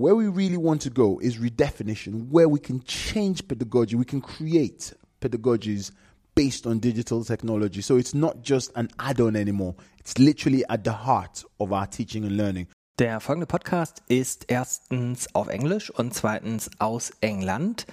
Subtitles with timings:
[0.00, 4.22] Where we really want to go is redefinition, where we can change pedagogy, we can
[4.22, 5.92] create pedagogies
[6.34, 7.82] based on digital technology.
[7.82, 11.86] So it's not just an add on anymore, it's literally at the heart of our
[11.86, 12.68] teaching and learning.
[12.98, 17.84] Der folgende Podcast ist erstens auf Englisch und zweitens aus England.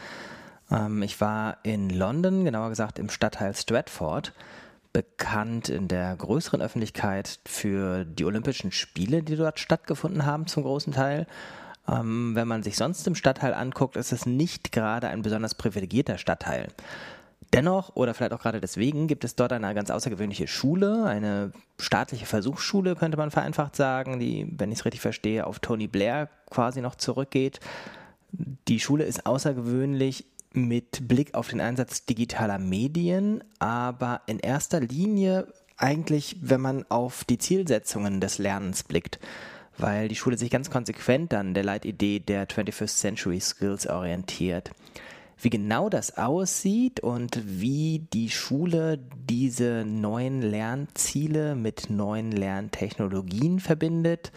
[0.72, 4.32] Ähm, ich war in London, genauer gesagt im Stadtteil Stratford,
[4.94, 10.94] bekannt in der größeren Öffentlichkeit für die Olympischen Spiele, die dort stattgefunden haben, zum großen
[10.94, 11.28] Teil.
[11.90, 16.18] Ähm, wenn man sich sonst im Stadtteil anguckt, ist es nicht gerade ein besonders privilegierter
[16.18, 16.68] Stadtteil.
[17.54, 22.26] Dennoch, oder vielleicht auch gerade deswegen, gibt es dort eine ganz außergewöhnliche Schule, eine staatliche
[22.26, 26.82] Versuchsschule, könnte man vereinfacht sagen, die, wenn ich es richtig verstehe, auf Tony Blair quasi
[26.82, 27.62] noch zurückgeht.
[28.68, 35.48] Die Schule ist außergewöhnlich mit Blick auf den Einsatz digitaler Medien, aber in erster Linie
[35.78, 39.20] eigentlich, wenn man auf die Zielsetzungen des Lernens blickt,
[39.78, 44.72] weil die Schule sich ganz konsequent an der Leitidee der 21st Century Skills orientiert.
[45.40, 48.98] Wie genau das aussieht und wie die Schule
[49.30, 54.32] diese neuen Lernziele mit neuen Lerntechnologien verbindet,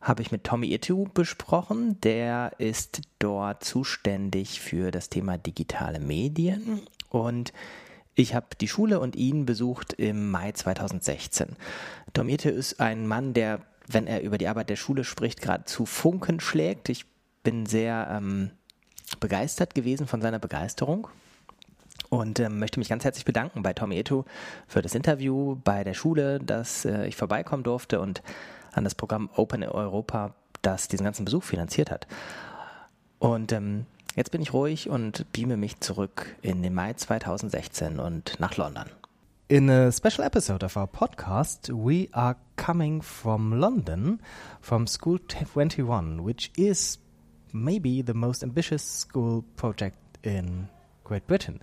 [0.00, 2.00] habe ich mit Tommy Itu besprochen.
[2.00, 7.52] Der ist dort zuständig für das Thema digitale Medien und
[8.14, 11.56] ich habe die Schule und ihn besucht im Mai 2016.
[12.12, 13.60] Tom Itu ist ein Mann, der,
[13.92, 16.88] wenn er über die Arbeit der Schule spricht, gerade zu Funken schlägt.
[16.88, 17.06] Ich
[17.42, 18.50] bin sehr ähm,
[19.20, 21.08] begeistert gewesen von seiner Begeisterung
[22.08, 24.24] und äh, möchte mich ganz herzlich bedanken bei Tommy Eto
[24.66, 28.22] für das Interview bei der Schule, dass äh, ich vorbeikommen durfte und
[28.72, 32.06] an das Programm Open Europa, das diesen ganzen Besuch finanziert hat.
[33.18, 38.38] Und ähm, jetzt bin ich ruhig und beame mich zurück in den Mai 2016 und
[38.40, 38.86] nach London.
[39.52, 44.18] In a special episode of our podcast, we are coming from London,
[44.62, 46.96] from School 21, which is
[47.52, 50.70] maybe the most ambitious school project in
[51.04, 51.60] Great Britain.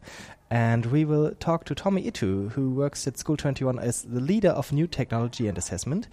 [0.51, 4.49] And we will talk to Tommy Ittu, who works at School 21 as the leader
[4.49, 6.09] of new technology and assessment.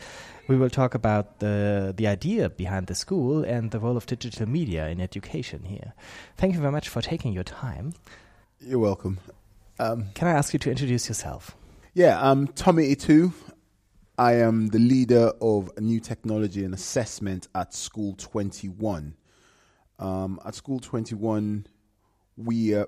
[0.48, 4.48] We will talk about the, the idea behind the school and the role of digital
[4.48, 5.92] media in education here.
[6.38, 7.92] Thank you very much for taking your time.
[8.60, 9.18] You're welcome.
[9.78, 11.54] Um, Can I ask you to introduce yourself?
[11.96, 13.32] Yeah, I'm Tommy Ittu.
[14.18, 19.14] I am the leader of new technology and assessment at School 21.
[19.98, 21.66] Um, at School 21,
[22.36, 22.86] we are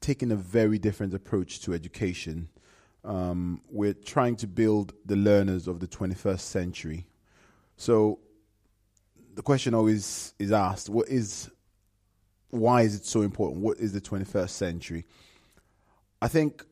[0.00, 2.48] taking a very different approach to education.
[3.04, 7.06] Um, we're trying to build the learners of the 21st century.
[7.76, 8.18] So
[9.34, 11.48] the question always is asked what is
[12.50, 13.62] why is it so important?
[13.62, 15.04] What is the 21st century?
[16.20, 16.64] I think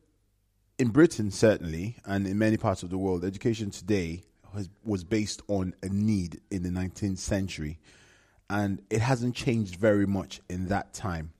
[0.79, 4.23] in Britain, certainly, and in many parts of the world, education today
[4.53, 7.79] has, was based on a need in the 19th century
[8.49, 11.31] and it hasn't changed very much in that time.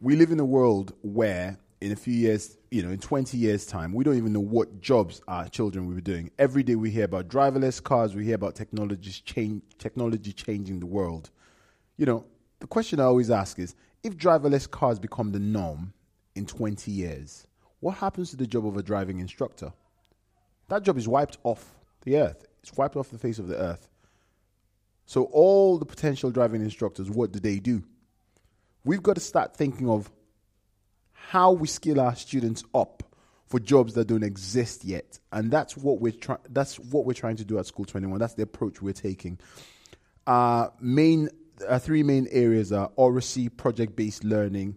[0.00, 3.66] We live in a world where, in a few years, you know, in 20 years'
[3.66, 6.30] time, we don't even know what jobs our children will be doing.
[6.38, 10.86] Every day we hear about driverless cars, we hear about technologies change, technology changing the
[10.86, 11.30] world.
[11.96, 12.24] You know,
[12.60, 15.92] the question I always ask is if driverless cars become the norm
[16.34, 17.47] in 20 years,
[17.80, 19.72] what happens to the job of a driving instructor?
[20.68, 22.46] That job is wiped off the earth.
[22.62, 23.88] It's wiped off the face of the earth.
[25.06, 27.82] So, all the potential driving instructors, what do they do?
[28.84, 30.10] We've got to start thinking of
[31.12, 33.02] how we skill our students up
[33.46, 36.40] for jobs that don't exist yet, and that's what we're trying.
[36.50, 38.18] That's what we're trying to do at School Twenty One.
[38.18, 39.38] That's the approach we're taking.
[40.26, 41.30] Our main,
[41.66, 44.76] our three main areas are oracy, project-based learning,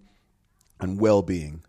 [0.79, 1.63] and well-being.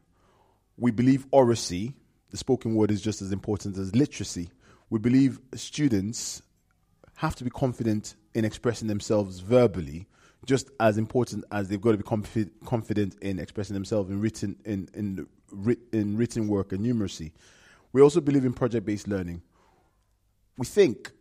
[0.83, 1.95] We believe oracy,
[2.31, 4.51] the spoken word, is just as important as literacy.
[4.91, 6.43] We believe students
[7.15, 10.09] have to be confident in expressing themselves verbally,
[10.45, 14.57] just as important as they've got to be confi- confident in expressing themselves in written
[14.65, 15.29] in in,
[15.93, 17.31] in written work and numeracy.
[17.93, 19.41] We also believe in project-based learning.
[20.59, 21.13] We think,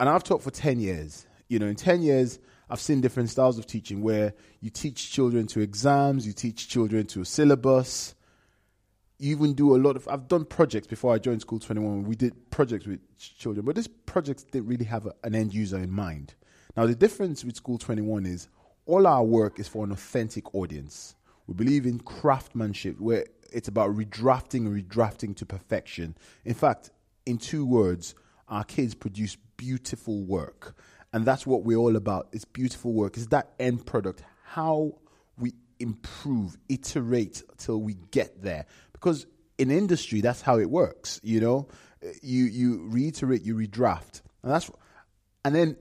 [0.00, 1.26] and I've taught for ten years.
[1.50, 2.38] You know, in ten years,
[2.70, 4.32] I've seen different styles of teaching where
[4.62, 8.14] you teach children to exams, you teach children to a syllabus,
[9.18, 12.50] even do a lot of i've done projects before i joined school 21 we did
[12.50, 16.34] projects with children but these projects didn't really have a, an end user in mind.
[16.76, 18.48] Now the difference with school 21 is
[18.86, 21.16] all our work is for an authentic audience.
[21.48, 26.16] We believe in craftsmanship where it's about redrafting and redrafting to perfection.
[26.44, 26.90] In fact
[27.26, 28.14] in two words
[28.48, 30.76] our kids produce beautiful work.
[31.12, 33.16] And that's what we're all about it's beautiful work.
[33.16, 34.92] It's that end product how
[35.36, 38.64] we improve iterate till we get there
[39.04, 39.26] because
[39.58, 41.68] in industry that's how it works you know
[42.22, 44.70] you you reiterate you redraft and that's
[45.44, 45.76] and then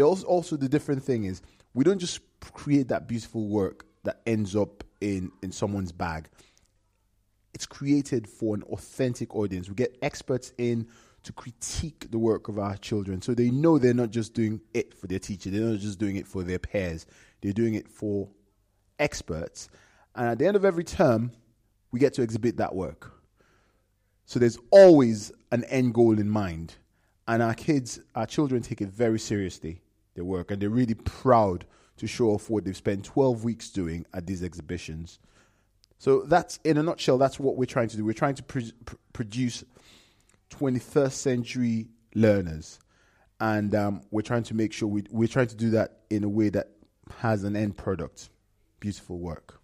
[0.00, 1.42] also, also the different thing is
[1.74, 6.28] we don't just create that beautiful work that ends up in in someone's bag.
[7.54, 9.68] It's created for an authentic audience.
[9.68, 10.86] We get experts in
[11.24, 14.94] to critique the work of our children, so they know they're not just doing it
[14.94, 15.50] for their teacher.
[15.50, 17.06] They're not just doing it for their peers.
[17.40, 18.28] They're doing it for
[18.98, 19.68] experts.
[20.14, 21.32] And at the end of every term,
[21.92, 23.12] we get to exhibit that work.
[24.26, 26.74] So there's always an end goal in mind.
[27.26, 29.82] And our kids, our children take it very seriously,
[30.14, 31.64] their work, and they're really proud
[31.96, 35.18] to show off what they've spent 12 weeks doing at these exhibitions.
[35.98, 38.04] So that's, in a nutshell, that's what we're trying to do.
[38.04, 39.64] We're trying to pr- pr- produce
[40.50, 42.78] 21st century learners.
[43.38, 46.28] And um, we're trying to make sure we, we're trying to do that in a
[46.28, 46.70] way that
[47.18, 48.30] has an end product.
[48.80, 49.59] Beautiful work.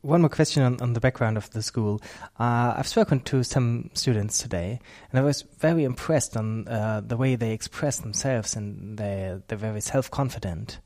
[0.00, 2.02] One more question on, on the background of the school.
[2.38, 4.80] Uh, I've spoken to some students today,
[5.10, 9.56] and I was very impressed on uh, the way they express themselves, and they're, they're
[9.56, 10.80] very self confident.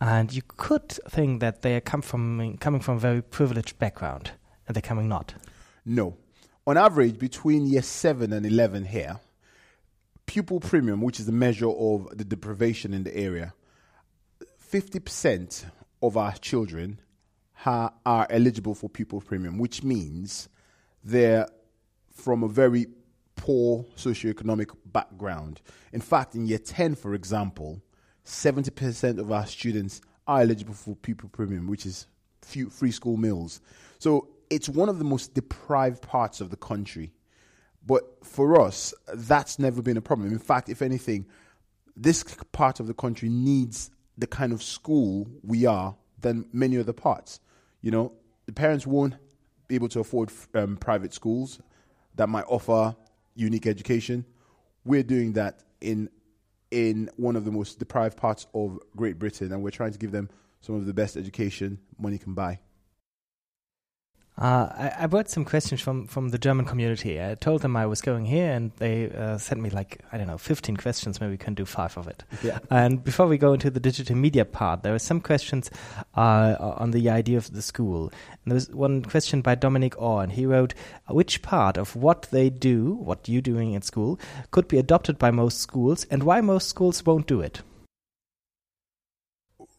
[0.00, 4.32] And you could think that they come from coming from a very privileged background,
[4.66, 5.34] and they're coming not.
[5.84, 6.16] No.
[6.66, 9.20] On average, between year 7 and 11 here,
[10.26, 13.54] pupil premium, which is the measure of the deprivation in the area,
[14.72, 15.66] 50%
[16.02, 17.00] of our children
[17.58, 20.48] ha- are eligible for pupil premium, which means
[21.02, 21.48] they're
[22.12, 22.86] from a very
[23.34, 25.60] poor socioeconomic background.
[25.92, 27.82] In fact, in year 10, for example,
[28.24, 32.06] 70% of our students are eligible for pupil premium, which is
[32.70, 33.60] free school meals.
[33.98, 37.12] So it's one of the most deprived parts of the country.
[37.84, 40.30] But for us, that's never been a problem.
[40.30, 41.26] In fact, if anything,
[41.96, 42.22] this
[42.52, 47.40] part of the country needs the kind of school we are than many other parts.
[47.80, 48.12] You know,
[48.46, 49.14] the parents won't
[49.66, 51.60] be able to afford um, private schools
[52.16, 52.96] that might offer
[53.34, 54.24] unique education.
[54.84, 56.10] We're doing that in
[56.70, 60.12] in one of the most deprived parts of Great Britain, and we're trying to give
[60.12, 60.28] them
[60.60, 62.60] some of the best education money can buy.
[64.40, 67.20] Uh, I, I, brought some questions from, from the German community.
[67.20, 70.28] I told them I was going here, and they uh, sent me like I don't
[70.28, 71.20] know, fifteen questions.
[71.20, 72.22] Maybe we can do five of it.
[72.44, 72.60] Yeah.
[72.70, 75.72] And before we go into the digital media part, there are some questions
[76.16, 78.12] uh, on the idea of the school.
[78.44, 80.72] And there was one question by Dominic Orr, and he wrote,
[81.08, 84.20] "Which part of what they do, what you doing at school,
[84.52, 87.62] could be adopted by most schools, and why most schools won't do it?"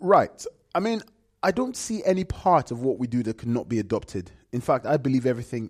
[0.02, 0.46] Right.
[0.76, 1.02] I mean,
[1.42, 4.32] I don't see any part of what we do that cannot be adopted.
[4.52, 5.70] In fact, I believe everything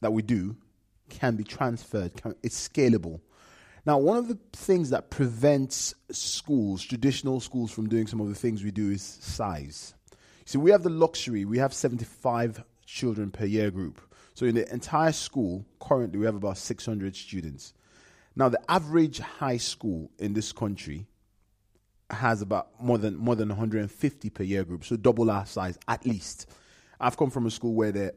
[0.00, 0.56] that we do
[1.08, 3.20] can be transferred, can, it's scalable.
[3.84, 8.34] Now, one of the things that prevents schools, traditional schools, from doing some of the
[8.34, 9.94] things we do is size.
[10.44, 14.00] See, we have the luxury, we have 75 children per year group.
[14.34, 17.74] So, in the entire school, currently, we have about 600 students.
[18.34, 21.06] Now, the average high school in this country
[22.10, 26.04] has about more than more than 150 per year group, so double our size at
[26.06, 26.48] least.
[27.00, 28.14] I've come from a school where the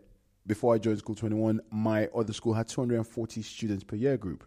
[0.48, 4.44] before I joined School 21, my other school had 240 students per year group.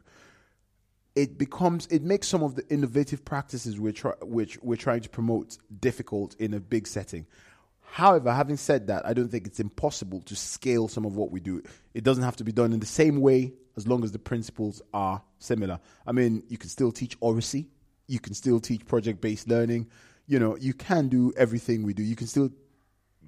[1.14, 5.08] It becomes it makes some of the innovative practices we're try, which we're trying to
[5.08, 7.26] promote difficult in a big setting.
[7.82, 11.40] However, having said that, I don't think it's impossible to scale some of what we
[11.40, 11.62] do.
[11.93, 14.81] It doesn't have to be done in the same way as long as the principles
[14.94, 15.78] are similar.
[16.06, 17.69] I mean, you can still teach oracy,
[18.08, 19.88] you can still teach project based learning.
[20.26, 22.02] You know, you can do everything we do.
[22.02, 22.50] You can still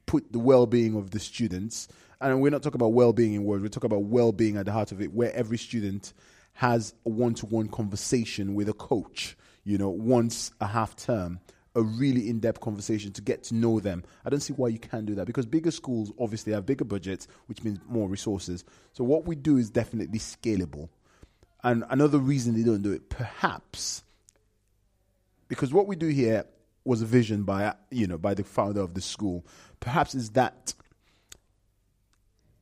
[0.07, 1.89] put the well being of the students,
[2.21, 4.67] and we're not talking about well being in words, we're talking about well being at
[4.67, 6.13] the heart of it, where every student
[6.55, 11.41] has a one to one conversation with a coach, you know, once a half term
[11.75, 14.05] a really in-depth conversation to get to know them.
[14.25, 17.27] I don't see why you can't do that because bigger schools obviously have bigger budgets,
[17.47, 18.65] which means more resources.
[18.93, 20.89] So what we do is definitely scalable.
[21.63, 24.05] And another reason they don't do it, perhaps,
[25.49, 26.45] because what we do here
[26.85, 29.45] was a vision by you know by the founder of the school.
[29.81, 30.75] Perhaps is that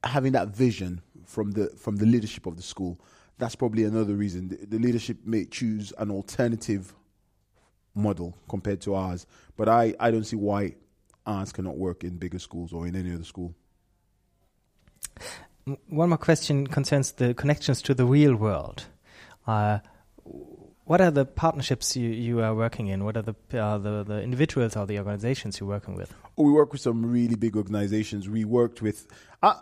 [0.04, 3.00] having that vision from the from the leadership of the school.
[3.38, 6.94] That's probably another reason the, the leadership may choose an alternative
[7.94, 9.26] model compared to ours.
[9.56, 10.74] But I, I don't see why
[11.26, 13.54] ours cannot work in bigger schools or in any other school.
[15.88, 18.86] One more question concerns the connections to the real world.
[19.46, 19.78] Uh,
[20.92, 23.02] what are the partnerships you, you are working in?
[23.02, 26.12] What are the, uh, the, the individuals or the organizations you're working with?
[26.36, 28.28] We work with some really big organizations.
[28.28, 29.06] We worked with.
[29.42, 29.54] Uh,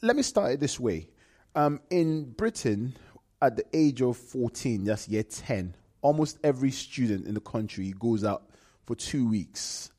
[0.00, 1.10] let me start it this way.
[1.54, 2.96] Um, in Britain,
[3.42, 8.24] at the age of 14, that's year 10, almost every student in the country goes
[8.24, 8.44] out
[8.86, 9.90] for two weeks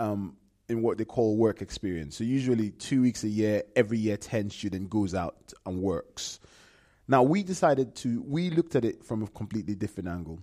[0.00, 0.36] um,
[0.68, 2.16] in what they call work experience.
[2.16, 6.40] So, usually, two weeks a year, every year 10 student goes out and works.
[7.10, 10.40] Now we decided to we looked at it from a completely different angle.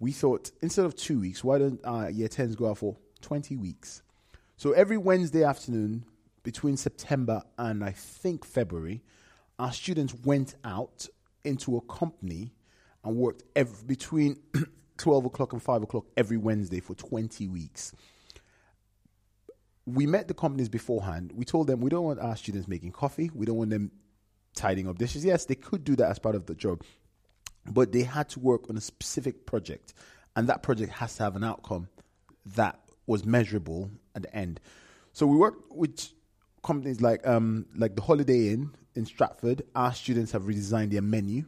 [0.00, 3.56] we thought instead of two weeks, why don't uh, year 10s go out for 20
[3.56, 4.02] weeks?
[4.56, 6.04] So every Wednesday afternoon
[6.42, 9.02] between September and I think February,
[9.58, 11.06] our students went out
[11.44, 12.52] into a company
[13.04, 14.40] and worked every, between
[14.98, 17.92] 12 o'clock and 5 o'clock every Wednesday for 20 weeks.
[19.86, 21.32] We met the companies beforehand.
[21.34, 23.30] We told them we don't want our students making coffee.
[23.32, 23.92] We don't want them
[24.54, 25.24] tidying up dishes.
[25.24, 26.82] Yes, they could do that as part of the job,
[27.66, 29.94] but they had to work on a specific project,
[30.36, 31.88] and that project has to have an outcome
[32.54, 34.60] that was measurable at the end.
[35.12, 36.08] So we worked with
[36.62, 39.62] companies like um, like the Holiday Inn in Stratford.
[39.74, 41.44] Our students have redesigned their menu.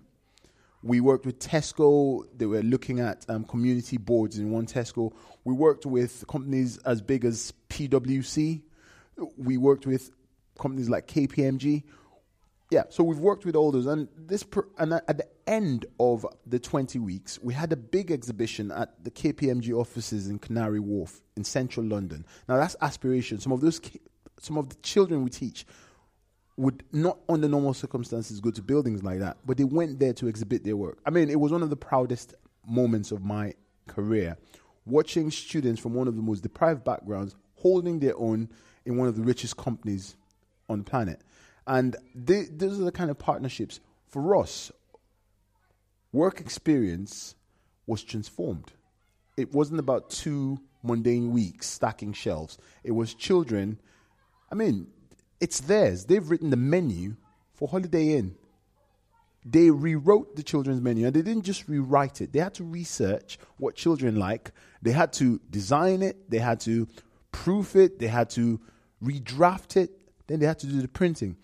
[0.82, 2.24] We worked with Tesco.
[2.34, 5.12] They were looking at um, community boards in one Tesco.
[5.44, 8.62] We worked with companies as big as PwC.
[9.36, 10.10] We worked with
[10.58, 11.82] companies like KPMG.
[12.70, 16.24] Yeah, so we've worked with all those, and this per, and at the end of
[16.46, 21.20] the twenty weeks, we had a big exhibition at the KPMG offices in Canary Wharf
[21.36, 22.24] in central London.
[22.48, 23.40] Now that's aspiration.
[23.40, 23.80] Some of those,
[24.38, 25.66] some of the children we teach
[26.56, 30.28] would not, under normal circumstances, go to buildings like that, but they went there to
[30.28, 30.98] exhibit their work.
[31.04, 32.34] I mean, it was one of the proudest
[32.68, 33.54] moments of my
[33.88, 34.36] career,
[34.86, 38.48] watching students from one of the most deprived backgrounds holding their own
[38.84, 40.16] in one of the richest companies
[40.68, 41.22] on the planet.
[41.66, 44.72] And they, those are the kind of partnerships for us.
[46.12, 47.34] Work experience
[47.86, 48.72] was transformed.
[49.36, 52.58] It wasn't about two mundane weeks stacking shelves.
[52.82, 53.78] It was children.
[54.50, 54.88] I mean,
[55.40, 56.04] it's theirs.
[56.04, 57.16] They've written the menu
[57.54, 58.34] for Holiday Inn.
[59.44, 62.32] They rewrote the children's menu and they didn't just rewrite it.
[62.32, 64.52] They had to research what children like.
[64.82, 66.30] They had to design it.
[66.30, 66.88] They had to
[67.32, 67.98] proof it.
[67.98, 68.60] They had to
[69.02, 69.99] redraft it.
[70.30, 71.36] Then they had to do the printing.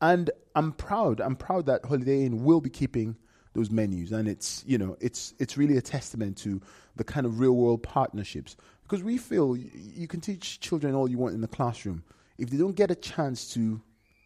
[0.00, 1.20] And I'm proud.
[1.20, 3.14] I'm proud that Holiday Inn will be keeping
[3.52, 6.58] those menus, and it's you know it's it's really a testament to
[6.96, 11.18] the kind of real world partnerships because we feel you can teach children all you
[11.18, 12.02] want in the classroom
[12.38, 13.82] if they don't get a chance to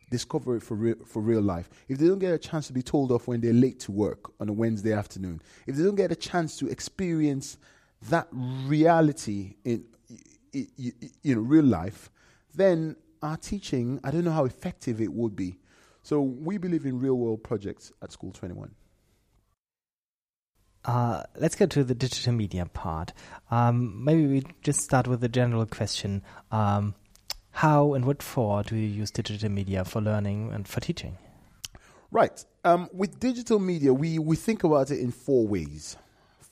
[0.09, 2.83] discover it for real, for real life, if they don't get a chance to be
[2.83, 6.13] told off when they're late to work on a Wednesday afternoon, if they don't get
[6.13, 7.59] a chance to experience
[8.09, 9.85] that reality in
[10.53, 12.09] you know real life,
[12.55, 15.59] then our teaching I don't know how effective it would be.
[16.03, 18.71] So we believe in real world projects at School 21.
[20.85, 23.13] Uh, let's go to the digital media part.
[23.51, 26.23] Um, maybe we just start with a general question.
[26.53, 26.95] Um,
[27.51, 31.19] how and what for do you use digital media for learning and for teaching?
[32.13, 32.45] Right.
[32.65, 35.97] Um, with digital media, we, we think about it in four ways.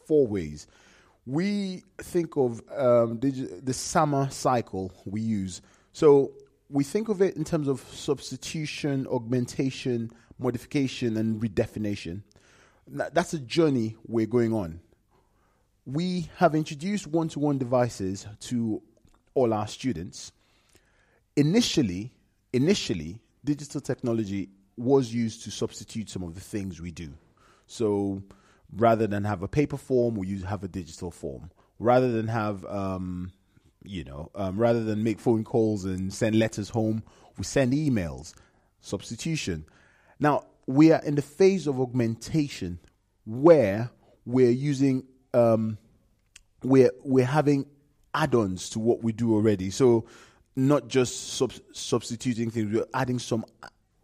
[0.06, 0.66] Four ways.
[1.26, 5.62] We think of um, digi- the SAMR cycle we use.
[5.92, 6.32] So
[6.74, 12.22] we think of it in terms of substitution, augmentation, modification, and redefinition.
[12.88, 14.80] That's a journey we're going on.
[15.86, 18.82] We have introduced one to one devices to
[19.34, 20.32] all our students.
[21.36, 22.10] Initially,
[22.52, 27.12] initially, digital technology was used to substitute some of the things we do.
[27.68, 28.20] So
[28.76, 31.52] rather than have a paper form, we use have a digital form.
[31.78, 33.30] Rather than have um,
[33.84, 37.02] you know, um, rather than make phone calls and send letters home,
[37.38, 38.34] we send emails.
[38.80, 39.64] Substitution.
[40.18, 42.78] Now, we are in the phase of augmentation
[43.24, 43.90] where
[44.26, 45.78] we're using, um,
[46.62, 47.66] we're, we're having
[48.14, 49.70] add ons to what we do already.
[49.70, 50.06] So,
[50.56, 53.44] not just sub- substituting things, we're adding some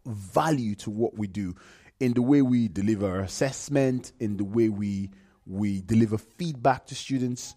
[0.06, 1.54] value to what we do
[2.00, 5.10] in the way we deliver assessment, in the way we,
[5.46, 7.54] we deliver feedback to students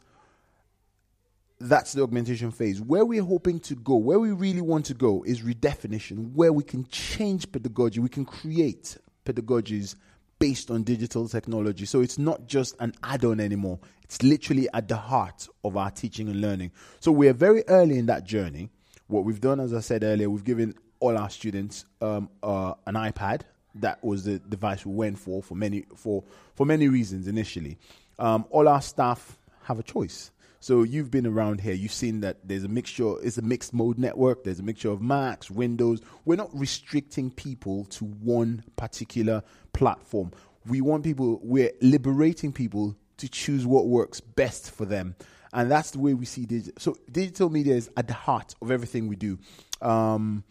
[1.64, 2.82] that's the augmentation phase.
[2.82, 6.64] Where we're hoping to go, where we really want to go, is redefinition, where we
[6.64, 9.96] can change pedagogy, we can create pedagogies
[10.40, 11.86] based on digital technology.
[11.86, 15.90] So it's not just an add on anymore, it's literally at the heart of our
[15.90, 16.72] teaching and learning.
[17.00, 18.70] So we're very early in that journey.
[19.08, 22.96] What we've done, as I said earlier, we've given all our students um, uh, an
[22.96, 23.42] iPad.
[23.76, 27.80] That was the device we went for for many for for many reasons initially.
[28.20, 30.32] Um, all our staff have a choice
[30.64, 31.74] so you've been around here.
[31.74, 33.22] You've seen that there's a mixture.
[33.22, 34.46] It's a mixed mode network.
[34.46, 36.00] There's a mixture of Macs, Windows.
[36.24, 39.44] We're not restricting people to one particular
[39.74, 40.32] platform.
[40.66, 41.42] We want people.
[41.44, 45.18] We're liberating people to choose what works best for them,
[45.52, 46.76] and that's the way we see digital.
[46.78, 49.40] So digital media is at the heart of everything we do.
[49.82, 50.46] Um,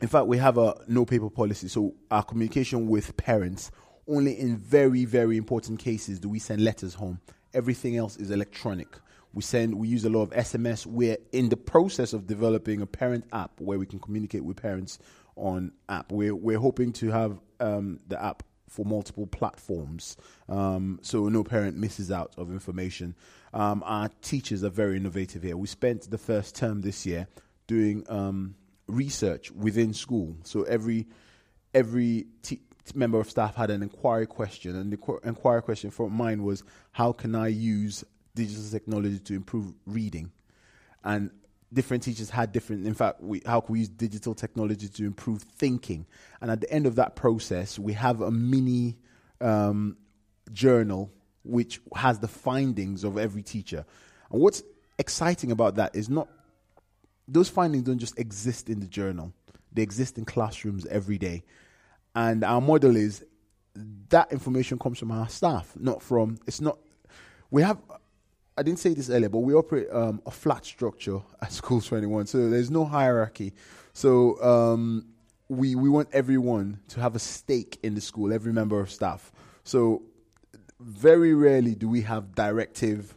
[0.00, 1.66] in fact, we have a no paper policy.
[1.66, 3.72] So our communication with parents
[4.06, 7.20] only in very very important cases do we send letters home
[7.54, 8.88] Everything else is electronic.
[9.34, 10.84] We send, we use a lot of SMS.
[10.84, 14.98] We're in the process of developing a parent app where we can communicate with parents
[15.36, 16.12] on app.
[16.12, 20.16] We're we're hoping to have um, the app for multiple platforms,
[20.48, 23.14] um, so no parent misses out of information.
[23.52, 25.56] Um, our teachers are very innovative here.
[25.56, 27.28] We spent the first term this year
[27.66, 28.54] doing um,
[28.86, 30.36] research within school.
[30.44, 31.06] So every
[31.74, 32.26] every
[32.94, 36.64] member of staff had an inquiry question, and the qu- inquiry question for mine was,
[36.92, 40.32] "How can I use digital technology to improve reading?"
[41.04, 41.30] And
[41.72, 42.86] different teachers had different.
[42.86, 46.06] In fact, we, how can we use digital technology to improve thinking?
[46.40, 48.98] And at the end of that process, we have a mini
[49.40, 49.96] um,
[50.52, 51.10] journal
[51.44, 53.84] which has the findings of every teacher.
[54.30, 54.62] And what's
[54.98, 56.28] exciting about that is not
[57.26, 59.32] those findings don't just exist in the journal;
[59.72, 61.44] they exist in classrooms every day.
[62.14, 63.24] And our model is
[64.10, 66.38] that information comes from our staff, not from.
[66.46, 66.78] It's not.
[67.50, 67.78] We have
[68.56, 72.26] I didn't say this earlier, but we operate um, a flat structure at School 21.
[72.26, 73.54] So there's no hierarchy.
[73.94, 75.06] So um,
[75.48, 79.32] we, we want everyone to have a stake in the school, every member of staff.
[79.64, 80.02] So
[80.80, 83.14] very rarely do we have directive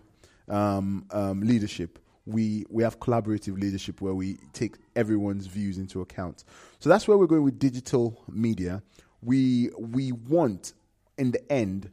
[0.48, 2.00] um, um leadership.
[2.25, 6.44] We, we have collaborative leadership where we take everyone's views into account.
[6.80, 8.82] So that's where we're going with digital media.
[9.22, 10.74] We, we want,
[11.18, 11.90] in the end,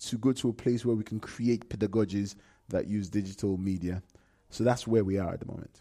[0.00, 2.34] to go to a place where we can create pedagogies
[2.68, 4.02] that use digital media.
[4.50, 5.80] So that's where we are at the moment.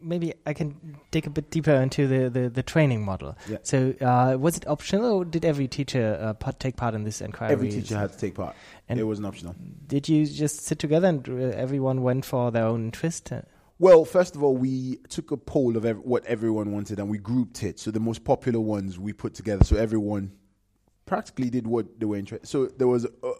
[0.00, 3.36] maybe I can dig a bit deeper into the, the, the training model.
[3.48, 3.58] Yeah.
[3.62, 7.20] So, uh, was it optional, or did every teacher uh, part, take part in this
[7.20, 7.52] inquiry?
[7.52, 8.54] Every teacher had to take part.
[8.88, 9.54] And it wasn't optional.
[9.86, 13.32] Did you just sit together and uh, everyone went for their own interest?
[13.80, 17.16] Well, first of all, we took a poll of ev- what everyone wanted and we
[17.16, 17.78] grouped it.
[17.80, 19.64] So the most popular ones we put together.
[19.64, 20.32] So everyone
[21.06, 22.46] practically did what they were interested.
[22.46, 23.32] So there was a,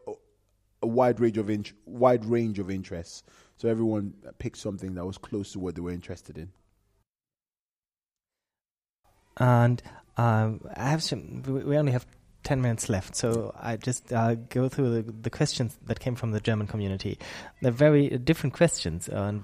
[0.83, 1.51] a wide range of
[1.85, 3.23] wide range of interests.
[3.59, 6.51] So everyone picked something that was close to what they were interested in.
[9.37, 9.83] And
[10.17, 11.43] um, I have some.
[11.43, 12.07] We only have
[12.43, 16.31] 10 minutes left, so I just uh, go through the, the, questions that came from
[16.33, 17.19] the German community.
[17.61, 19.09] They're very different questions.
[19.09, 19.35] Uh,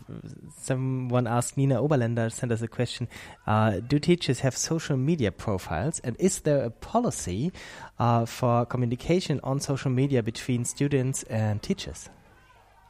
[0.59, 3.09] someone asked, Nina Oberländer sent us a question
[3.47, 6.01] uh, Do teachers have social media profiles?
[6.01, 7.53] And is there a policy
[7.99, 12.09] uh, for communication on social media between students and teachers?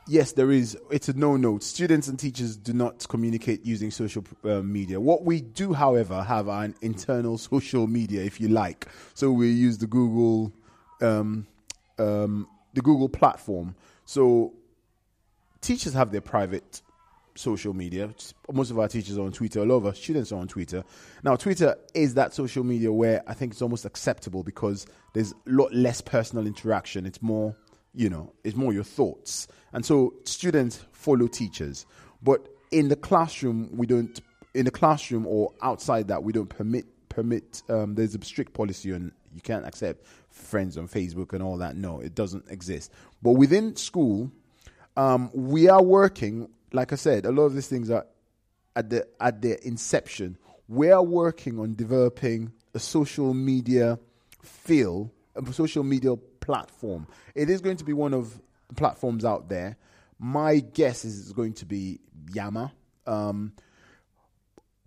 [0.07, 0.77] Yes, there is.
[0.90, 1.59] It's a no-no.
[1.59, 5.01] Students and teachers do not communicate using social uh, media.
[5.01, 8.87] What we do, however, have an internal social media, if you like.
[9.14, 10.53] So we use the Google,
[11.01, 11.47] um,
[11.99, 13.75] um, the Google platform.
[14.05, 14.55] So
[15.61, 16.83] teachers have their private
[17.35, 18.11] social media.
[18.53, 19.61] Most of our teachers are on Twitter.
[19.61, 20.85] A lot of our students are on Twitter.
[21.23, 25.37] Now, Twitter is that social media where I think it's almost acceptable because there's a
[25.47, 27.07] lot less personal interaction.
[27.07, 27.55] It's more
[27.96, 29.48] you know, it's more your thoughts.
[29.72, 31.87] And so students follow teachers.
[32.22, 34.20] But in the classroom, we don't,
[34.54, 38.92] in the classroom or outside that, we don't permit, permit, um, there's a strict policy
[38.92, 41.76] on you can't accept friends on Facebook and all that.
[41.76, 42.90] No, it doesn't exist.
[43.22, 44.32] But within school,
[44.96, 48.06] um, we are working, like I said, a lot of these things are
[48.74, 50.38] at the, at their inception.
[50.68, 53.98] We are working on developing a social media
[54.42, 56.14] feel, a social media
[56.46, 57.06] platform.
[57.35, 59.76] It is going to be one of the platforms out there.
[60.18, 62.00] My guess is it's going to be
[62.32, 62.70] Yammer.
[63.06, 63.52] Um,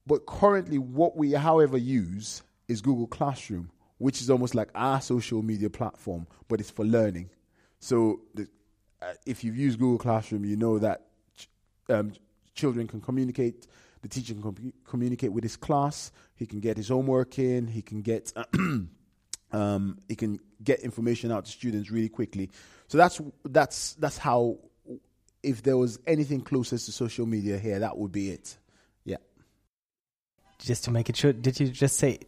[0.08, 3.70] but currently, what we, however, use is Google Classroom,
[4.00, 7.30] which is almost like our social media platform, but it's for learning.
[7.80, 8.48] So, the,
[9.02, 11.50] uh, if you've used Google Classroom, you know that ch-
[11.90, 12.14] um,
[12.56, 13.68] children can communicate.
[14.02, 16.12] The teacher can com- communicate with his class.
[16.36, 17.68] He can get his homework in.
[17.68, 18.34] He can get
[19.52, 22.50] Um, it can get information out to students really quickly.
[22.88, 24.58] So that's that's that's how.
[25.42, 28.58] If there was anything closest to social media here, that would be it.
[29.06, 29.16] Yeah.
[30.58, 32.20] Just to make it sure, did you just say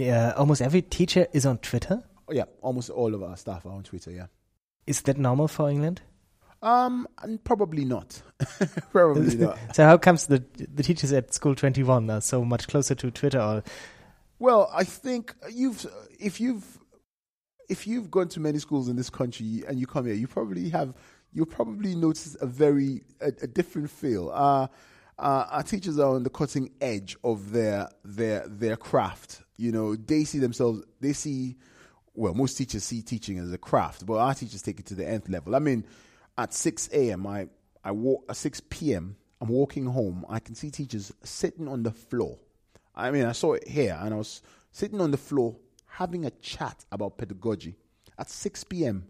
[0.00, 2.00] uh, almost every teacher is on Twitter?
[2.28, 4.12] Oh, yeah, almost all of our staff are on Twitter.
[4.12, 4.26] Yeah.
[4.86, 6.00] Is that normal for England?
[6.62, 7.08] Um,
[7.44, 8.22] probably not.
[8.92, 9.58] probably not.
[9.74, 13.10] so how comes the the teachers at School Twenty One are so much closer to
[13.10, 13.40] Twitter?
[13.40, 13.62] Or
[14.40, 15.86] well, I think you've
[16.18, 16.78] if you've
[17.68, 20.70] if you've gone to many schools in this country and you come here, you probably
[20.70, 20.94] have
[21.32, 24.30] you'll probably notice a very a, a different feel.
[24.30, 24.66] Uh,
[25.18, 29.42] uh, our teachers are on the cutting edge of their their their craft.
[29.56, 30.82] You know, they see themselves.
[31.00, 31.56] They see.
[32.14, 35.06] Well, most teachers see teaching as a craft, but our teachers take it to the
[35.06, 35.54] nth level.
[35.54, 35.84] I mean,
[36.36, 37.48] at six a.m., I
[37.84, 39.16] I walk at six p.m.
[39.40, 40.24] I'm walking home.
[40.28, 42.38] I can see teachers sitting on the floor
[43.00, 46.30] I mean, I saw it here, and I was sitting on the floor having a
[46.30, 47.76] chat about pedagogy
[48.18, 49.06] at 6 p.m.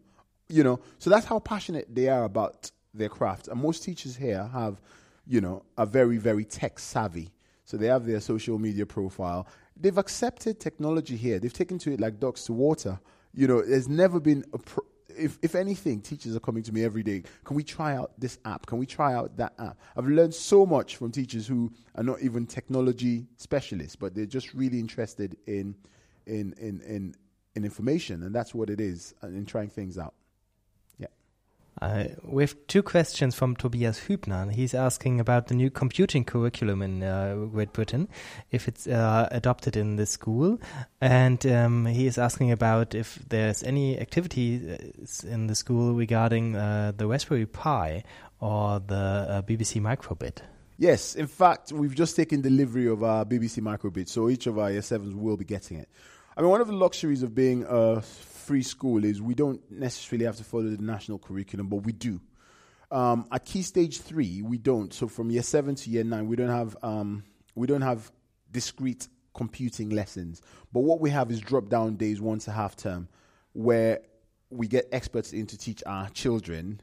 [0.48, 3.48] You know, so that's how passionate they are about their craft.
[3.48, 4.80] And most teachers here have,
[5.26, 7.30] you know, are very, very tech savvy.
[7.64, 9.46] So they have their social media profile.
[9.76, 11.38] they've accepted technology here.
[11.38, 12.98] They've taken to it like ducks to water.
[13.32, 14.58] You know, there's never been a.
[15.20, 17.22] if, if anything, teachers are coming to me every day.
[17.44, 18.66] Can we try out this app?
[18.66, 19.78] Can we try out that app?
[19.96, 24.54] I've learned so much from teachers who are not even technology specialists, but they're just
[24.54, 25.74] really interested in
[26.26, 27.14] in in in,
[27.54, 30.14] in information, and that's what it is, and in trying things out.
[31.80, 34.52] Uh, we have two questions from Tobias Hübner.
[34.52, 38.08] He's asking about the new computing curriculum in uh, Great Britain,
[38.50, 40.58] if it's uh, adopted in the school,
[41.00, 44.76] and um, he is asking about if there's any activity
[45.26, 48.04] in the school regarding uh, the Raspberry Pi
[48.40, 50.38] or the uh, BBC Microbit.
[50.76, 54.70] Yes, in fact, we've just taken delivery of our BBC Microbit, so each of our
[54.70, 55.88] year sevens will be getting it.
[56.36, 58.00] I mean, one of the luxuries of being a
[58.50, 62.20] free school is we don't necessarily have to follow the national curriculum, but we do.
[62.90, 64.92] Um, at Key Stage Three, we don't.
[64.92, 67.22] So from year seven to year nine, we don't have um,
[67.54, 68.10] we don't have
[68.50, 70.42] discrete computing lessons.
[70.72, 73.06] But what we have is drop down days once a half term,
[73.52, 74.00] where
[74.50, 76.80] we get experts in to teach our children,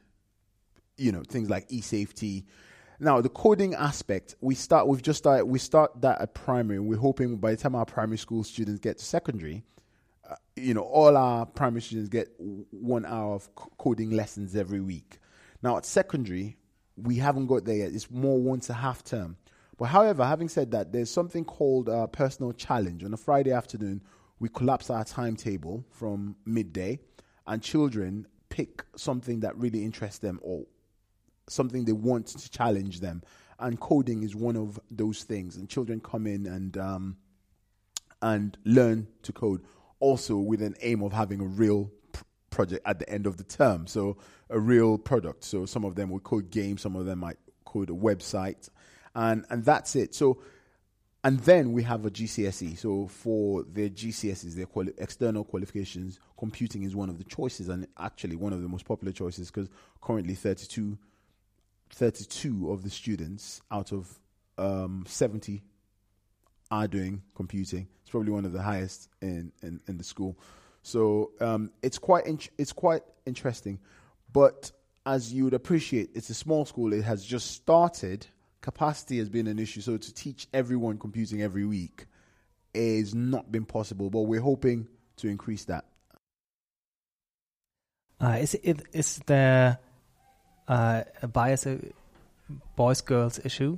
[0.95, 2.45] you know, things like e-safety.
[2.97, 4.87] Now, the coding aspect, we start.
[4.87, 5.47] We've just started.
[5.47, 8.79] We start that at primary, and we're hoping by the time our primary school students
[8.79, 9.65] get to secondary,
[10.29, 12.29] uh, you know, all our primary students get
[12.71, 15.19] one hour of coding lessons every week.
[15.63, 16.57] Now, at secondary,
[16.95, 17.91] we haven't got there yet.
[17.93, 19.37] It's more once a half term.
[19.77, 23.03] But however, having said that, there's something called a personal challenge.
[23.03, 24.01] On a Friday afternoon,
[24.39, 26.99] we collapse our timetable from midday,
[27.45, 30.65] and children pick something that really interests them or
[31.47, 33.21] something they want to challenge them.
[33.59, 35.55] And coding is one of those things.
[35.57, 37.17] And children come in and um,
[38.21, 39.61] and learn to code
[39.99, 43.43] also with an aim of having a real pr- project at the end of the
[43.43, 43.87] term.
[43.87, 44.17] So
[44.49, 45.43] a real product.
[45.43, 48.69] So some of them will code games, some of them might code a website,
[49.15, 50.15] and and that's it.
[50.15, 50.41] So.
[51.23, 52.77] And then we have a GCSE.
[52.77, 57.85] So for their GCSEs, their quali- external qualifications, computing is one of the choices, and
[57.97, 59.67] actually one of the most popular choices because
[59.99, 60.97] currently 32,
[61.89, 64.19] 32 of the students out of
[64.57, 65.63] um, 70
[66.71, 67.87] are doing computing.
[68.01, 70.37] It's probably one of the highest in, in, in the school.
[70.81, 73.79] So um, it's quite in- it's quite interesting.
[74.31, 74.71] But
[75.05, 76.93] as you would appreciate, it's a small school.
[76.93, 78.27] It has just started.
[78.61, 79.81] Capacity has been an issue.
[79.81, 82.05] So to teach everyone computing every week
[82.73, 84.09] is not been possible.
[84.09, 85.85] But we're hoping to increase that.
[88.19, 89.77] Uh, is it is there
[90.67, 91.79] uh, a bias a
[92.75, 93.77] boys girls issue?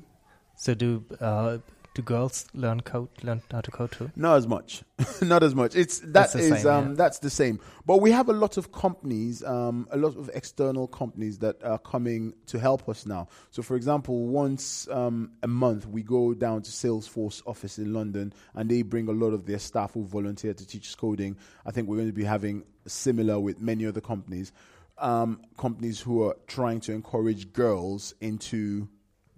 [0.55, 1.57] So do uh,
[1.93, 4.11] do girls learn code learn how to code too?
[4.15, 4.83] Not as much.
[5.21, 5.75] Not as much.
[5.75, 6.95] It's that that's is same, um yeah.
[6.95, 7.59] that's the same.
[7.85, 11.79] But we have a lot of companies um a lot of external companies that are
[11.79, 13.27] coming to help us now.
[13.51, 18.33] So for example once um a month we go down to salesforce office in london
[18.53, 21.37] and they bring a lot of their staff who volunteer to teach us coding.
[21.65, 24.51] I think we're going to be having similar with many other companies
[24.99, 28.87] um companies who are trying to encourage girls into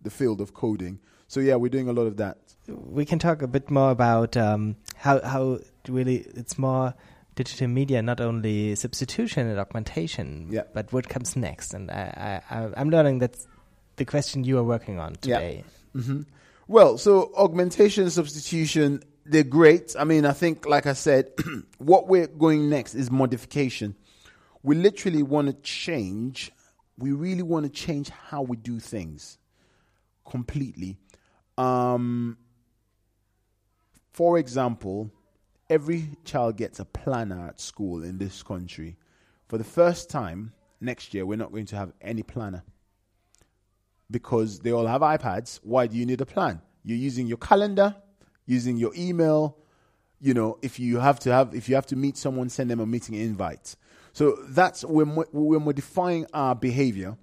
[0.02, 1.00] the field of coding
[1.32, 4.32] so yeah we're doing a lot of that we can talk a bit more about
[4.48, 6.94] um, how how really it's more
[7.36, 10.64] digital media, not only substitution and augmentation, Yeah.
[10.74, 11.74] but what comes next.
[11.74, 13.48] And I, I, I'm learning that's
[13.96, 15.40] the question you are working on Yeah.
[15.40, 15.64] today.
[15.94, 16.22] hmm
[16.68, 19.96] Well, so augmentation, and substitution, they're great.
[19.98, 21.32] I mean, I think, like I said,
[21.92, 23.96] what we're going next is modification.
[24.62, 26.52] We literally want to change,
[26.98, 29.40] we really want to change how we do things
[30.30, 30.98] completely.
[31.62, 32.38] Um,
[34.14, 35.12] for example,
[35.70, 38.98] every child gets a planner at school in this country.
[39.48, 42.64] For the first time next year, we're not going to have any planner
[44.10, 45.60] because they all have iPads.
[45.62, 46.62] Why do you need a plan?
[46.84, 47.96] You're using your calendar,
[48.48, 49.58] using your email.
[50.20, 52.80] You know, if you have to have, if you have to meet someone, send them
[52.80, 53.76] a meeting invite.
[54.14, 57.18] So that's we're we're modifying our behavior.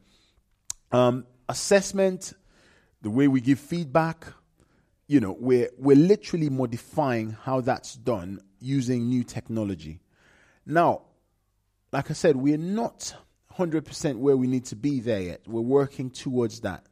[0.92, 2.34] Um, assessment,
[3.02, 4.26] the way we give feedback.
[5.06, 10.00] You know, we're we're literally modifying how that's done using new technology.
[10.66, 11.02] Now,
[11.92, 13.14] like I said, we're not
[13.58, 15.40] 100% where we need to be there yet.
[15.46, 16.84] We're working towards that.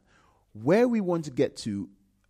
[0.53, 1.87] Where we want to get to,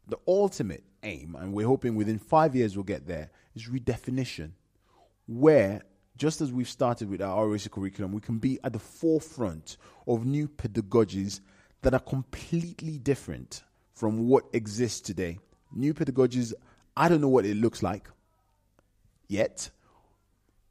[0.08, 4.52] the ultimate aim, and we're hoping within five years we'll get there, is redefinition.
[5.28, 5.82] Where,
[6.18, 10.26] just as we've started with our oracy curriculum, we can be at the forefront of
[10.26, 11.40] new pedagogies
[11.82, 13.64] that are completely different
[13.98, 15.40] from what exists today.
[15.74, 16.54] New pedagogies,
[16.96, 18.08] I don't know what it looks like
[19.28, 19.70] yet,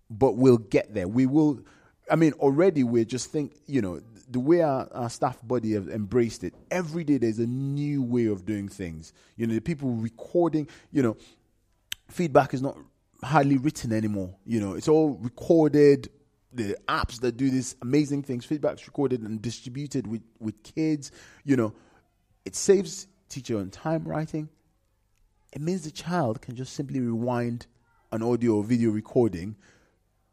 [0.09, 1.09] but we'll get there.
[1.09, 1.61] We will.
[2.09, 3.53] I mean, already we're just think.
[3.67, 6.55] You know, the way our, our staff body have embraced it.
[6.71, 9.12] Every day there's a new way of doing things.
[9.37, 10.69] You know, the people recording.
[10.93, 11.17] You know,
[12.09, 12.77] feedback is not
[13.25, 14.37] hardly written anymore.
[14.47, 16.09] You know, it's all recorded.
[16.53, 21.11] The apps that do these amazing things, feedback's recorded and distributed with, with kids.
[21.45, 21.75] You know,
[22.47, 24.49] it saves teacher on time writing.
[25.53, 27.67] It means the child can just simply rewind
[28.12, 29.57] an audio or video recording,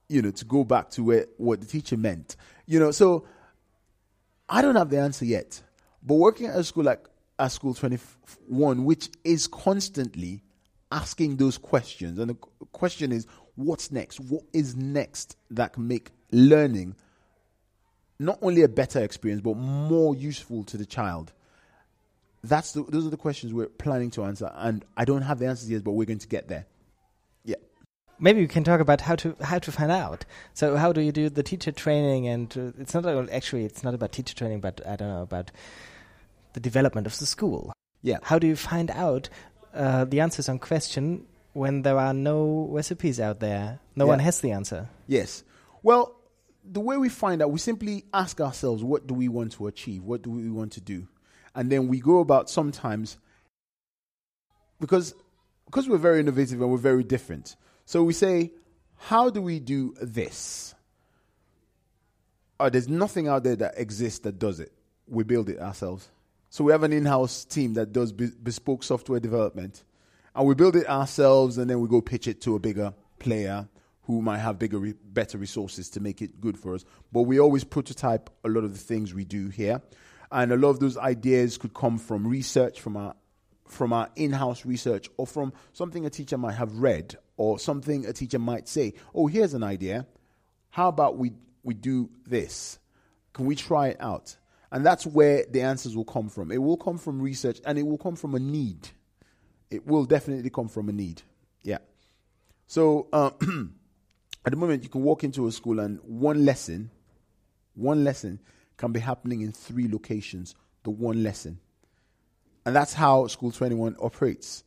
[0.10, 2.36] you know, to go back to where, what the teacher meant.
[2.66, 3.26] You know, so
[4.50, 5.62] I don't have the answer yet.
[6.02, 7.08] But working at a school like
[7.40, 10.44] at School 21, which is constantly
[10.92, 12.20] asking those questions.
[12.20, 12.36] And the
[12.72, 13.26] question is,
[13.56, 14.20] what's next?
[14.20, 16.96] What is next that can make learning
[18.20, 21.34] not only a better experience, but more useful to the child?
[22.44, 24.52] That's the, those are the questions we're planning to answer.
[24.56, 26.66] And I don't have the answers yet, but we're going to get there.
[27.46, 27.56] Yeah.
[28.20, 30.26] Maybe we can talk about how to how to find out.
[30.54, 32.28] So how do you do the teacher training?
[32.28, 35.52] And uh, it's not actually it's not about teacher training, but I don't know about
[36.54, 37.72] the development of the school.
[38.02, 38.18] Yeah.
[38.24, 39.30] How do you find out
[39.74, 43.80] uh, the answers on question when there are no recipes out there?
[43.96, 44.10] No Yeah.
[44.10, 44.90] one has the answer.
[45.08, 45.44] Yes.
[45.82, 46.16] Well,
[46.66, 50.04] the way we find out, we simply ask ourselves, what do we want to achieve?
[50.04, 51.08] What do we want to do?
[51.56, 53.18] And then we go about sometimes
[54.80, 55.14] because
[55.66, 57.56] because we're very innovative and we're very different.
[57.86, 58.52] So we say,
[58.98, 60.76] how do we do this?
[62.60, 64.72] Oh, there's nothing out there that exists that does it.
[65.08, 66.10] We build it ourselves.
[66.50, 69.84] So we have an in-house team that does be- bespoke software development,
[70.36, 73.68] and we build it ourselves, and then we go pitch it to a bigger player
[74.04, 76.86] who might have bigger, re- better resources to make it good for us.
[77.12, 79.82] But we always prototype a lot of the things we do here,
[80.34, 83.16] and a lot of those ideas could come from research from our
[83.66, 88.14] from our in-house research or from something a teacher might have read or something a
[88.14, 90.06] teacher might say oh here's an idea.
[90.72, 91.32] How about we
[91.64, 92.80] we do this?
[93.32, 94.36] Can we try it out?
[94.72, 96.52] And that's where the answers will come from.
[96.52, 98.90] It will come from research and it will come from a need.
[99.70, 101.22] It will definitely come from a need.
[101.62, 101.78] Yeah.
[102.66, 103.30] So uh,
[104.46, 106.90] at the moment you can walk into a school and one lesson
[107.76, 108.40] one lesson
[108.84, 111.58] can be happening in three locations the one lesson
[112.66, 114.64] and that's how School 21 operates.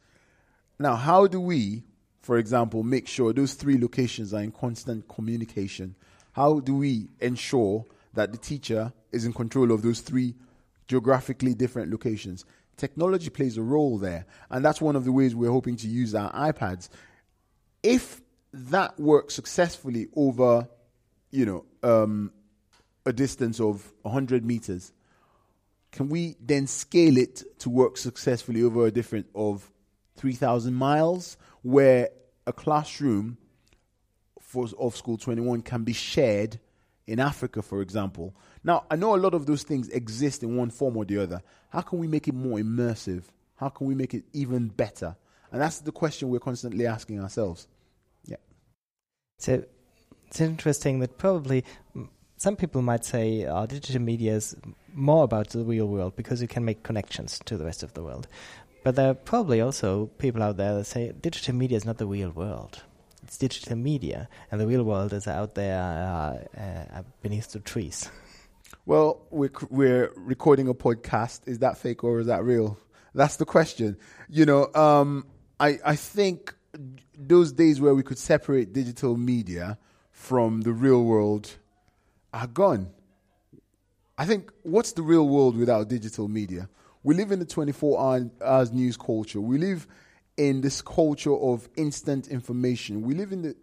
[0.79, 1.85] Now, how do we,
[2.21, 5.95] for example, make sure those three locations are in constant communication?
[6.33, 10.35] How do we ensure that the teacher is in control of those three
[10.89, 12.45] geographically different locations?
[12.77, 16.15] Technology plays a role there, and that's one of the ways we're hoping to use
[16.15, 16.91] our iPads.
[17.83, 18.21] If
[18.53, 20.69] that works successfully over,
[21.31, 22.33] you know, um,
[23.07, 24.93] a distance of 100 meters,
[25.93, 29.71] can we then scale it to work successfully over a difference of
[30.17, 32.11] 3,000 miles where
[32.47, 33.39] a classroom
[34.41, 36.61] for, of School 21 can be shared
[37.07, 38.35] in Africa, for example?
[38.63, 41.43] Now, I know a lot of those things exist in one form or the other.
[41.71, 43.23] How can we make it more immersive?
[43.55, 45.17] How can we make it even better?
[45.53, 47.69] And that's the question we're constantly asking ourselves.
[48.27, 48.37] Yeah.
[49.39, 49.65] So
[50.27, 51.65] it's interesting that probably
[52.37, 54.57] some people might say uh, digital media is
[54.93, 58.03] more about the real world because you can make connections to the rest of the
[58.03, 58.29] world.
[58.85, 62.07] But there are probably also people out there that say digital media is not the
[62.07, 62.83] real world.
[63.23, 68.09] It's digital media, and the real world is out there uh, uh, beneath the trees.
[68.85, 71.41] Well, we're we're recording a podcast.
[71.47, 72.79] Is that fake or is that real?
[73.15, 73.97] That's the question.
[74.29, 75.27] You know, um,
[75.59, 76.55] I I think
[77.19, 79.79] those days where we could separate digital media
[80.13, 81.57] from the real world
[82.33, 82.91] are gone.
[84.19, 86.69] I think what's the real world without digital media?
[87.03, 89.41] We live in the 24 hour- hours news culture.
[89.41, 89.87] We live
[90.37, 93.03] in this culture of instant information.
[93.03, 93.57] We live in the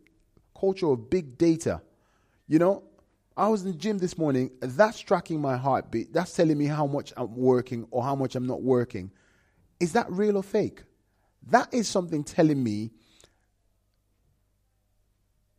[0.57, 1.81] culture of big data.
[2.47, 2.83] You know,
[3.35, 4.51] I was in the gym this morning.
[4.59, 6.13] That's tracking my heartbeat.
[6.13, 9.11] That's telling me how much I'm working or how much I'm not working.
[9.79, 10.83] Is that real or fake?
[11.47, 12.91] That is something telling me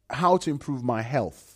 [0.09, 1.54] how to improve my health.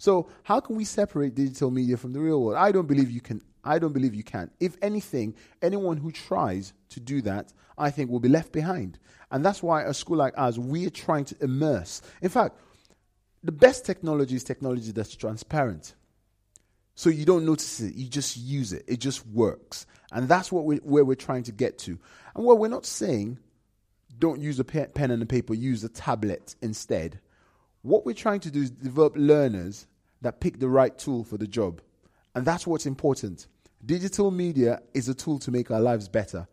[0.00, 2.56] So, how can we separate digital media from the real world?
[2.56, 3.42] I don't believe you can.
[3.62, 4.50] I don't believe you can.
[4.58, 8.98] If anything, anyone who tries to do that, I think will be left behind.
[9.30, 12.00] And that's why a school like ours, we are trying to immerse.
[12.22, 12.56] In fact,
[13.44, 15.94] the best technology is technology that's transparent.
[16.94, 19.84] So you don't notice it, you just use it, it just works.
[20.12, 21.98] And that's what we, where we're trying to get to.
[22.34, 23.38] And what we're not saying,
[24.18, 27.20] don't use a pe- pen and a paper, use a tablet instead.
[27.82, 29.86] What we're trying to do is develop learners
[30.22, 31.80] that pick the right tool for the job.
[32.34, 33.46] And that's what's important.
[33.84, 36.46] Digital media is a tool to make our lives better.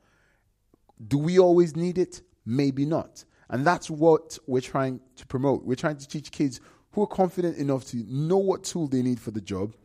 [1.08, 2.22] Do we always need it?
[2.46, 3.26] Maybe not.
[3.50, 5.64] And that's what we're trying to promote.
[5.64, 6.60] We're trying to teach kids
[6.92, 9.76] who are confident enough to know what tool they need for the job.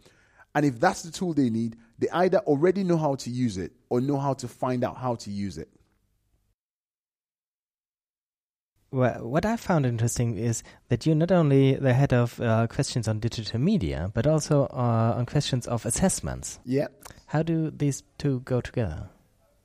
[0.54, 3.72] And if that's the tool they need, they either already know how to use it
[3.88, 5.68] or know how to find out how to use it.
[8.92, 13.09] Well, what I found interesting is that you're not only the head of uh, questions
[13.09, 16.61] on digital media, but also uh, on questions of assessments.
[16.66, 16.88] Yeah.
[17.26, 19.09] How do these two go together?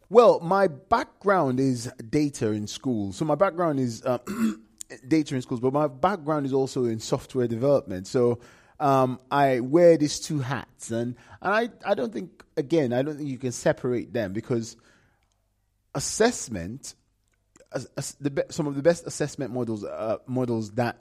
[0.10, 3.18] Well, my background is data in schools.
[3.18, 4.20] So my background is uh,
[5.08, 8.08] data in schools, but my background is also in software development.
[8.08, 8.40] So
[8.80, 13.18] um, I wear these two hats, and and I I don't think again I don't
[13.18, 14.78] think you can separate them because
[15.96, 16.96] assessment,
[18.50, 20.98] some of the best assessment models uh, models that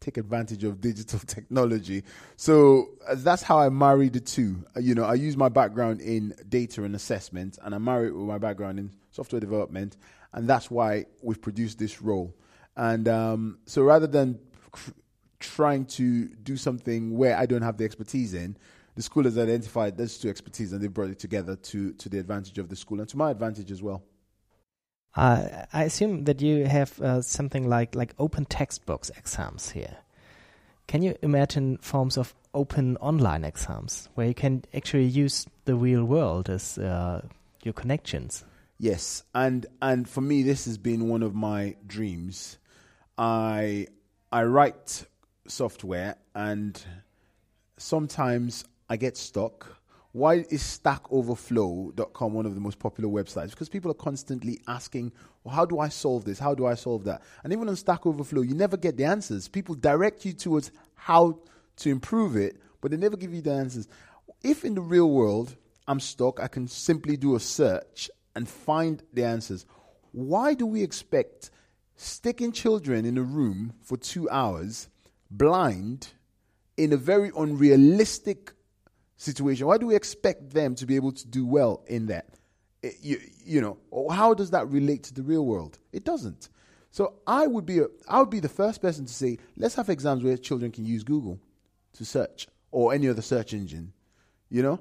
[0.00, 2.02] take advantage of digital technology.
[2.36, 4.64] So uh, that's how I marry the two.
[4.76, 8.14] Uh, you know, I use my background in data and assessment, and I marry it
[8.14, 9.96] with my background in software development,
[10.32, 12.34] and that's why we've produced this role.
[12.76, 14.38] And um, so rather than
[15.38, 18.56] trying to do something where I don't have the expertise in,
[18.94, 22.18] the school has identified those two expertise and they brought it together to, to the
[22.18, 24.02] advantage of the school and to my advantage as well.
[25.14, 29.96] Uh, I assume that you have uh, something like, like open textbooks exams here.
[30.86, 36.04] Can you imagine forms of open online exams where you can actually use the real
[36.04, 37.22] world as uh,
[37.62, 38.44] your connections?
[38.78, 42.58] Yes, and and for me, this has been one of my dreams.
[43.16, 43.86] I
[44.32, 45.06] I write
[45.46, 46.82] software, and
[47.76, 49.81] sometimes I get stuck.
[50.12, 53.50] Why is StackOverflow.com one of the most popular websites?
[53.50, 56.38] Because people are constantly asking, well, how do I solve this?
[56.38, 57.22] How do I solve that?
[57.42, 59.48] And even on Stack Overflow, you never get the answers.
[59.48, 61.38] People direct you towards how
[61.76, 63.88] to improve it, but they never give you the answers.
[64.42, 65.56] If in the real world
[65.88, 69.64] I'm stuck, I can simply do a search and find the answers.
[70.12, 71.50] Why do we expect
[71.96, 74.88] sticking children in a room for two hours,
[75.30, 76.08] blind,
[76.76, 78.52] in a very unrealistic
[79.22, 79.66] situation?
[79.66, 82.26] Why do we expect them to be able to do well in that?
[82.82, 83.78] It, you, you know,
[84.10, 85.78] how does that relate to the real world?
[85.92, 86.48] It doesn't.
[86.90, 89.88] So I would be a, I would be the first person to say, let's have
[89.88, 91.40] exams where children can use Google
[91.94, 93.92] to search or any other search engine.
[94.50, 94.80] You know,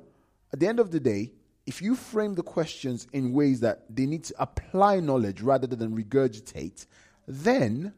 [0.52, 1.32] at the end of the day,
[1.66, 5.96] if you frame the questions in ways that they need to apply knowledge rather than
[5.96, 6.86] regurgitate,
[7.28, 7.94] then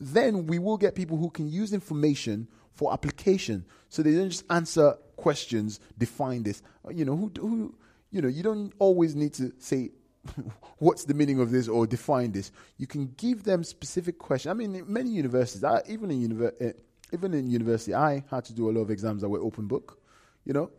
[0.00, 3.64] then we will get people who can use information for application.
[3.88, 6.62] So they don't just answer questions, define this.
[6.90, 7.74] You know, who, who
[8.10, 9.90] you know, you don't always need to say
[10.78, 12.50] what's the meaning of this or define this.
[12.78, 14.50] You can give them specific questions.
[14.50, 16.72] I mean, many universities, I, even in univer- uh,
[17.12, 19.98] even in university, I had to do a lot of exams that were open book.
[20.44, 20.70] You know,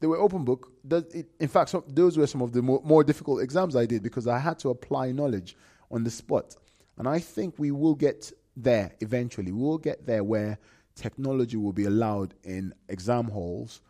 [0.00, 0.72] they were open book.
[0.90, 4.02] It, in fact, some, those were some of the more, more difficult exams I did
[4.02, 5.56] because I had to apply knowledge
[5.90, 6.56] on the spot.
[6.98, 9.52] And I think we will get there eventually.
[9.52, 10.58] We will get there where
[10.94, 13.80] technology will be allowed in exam halls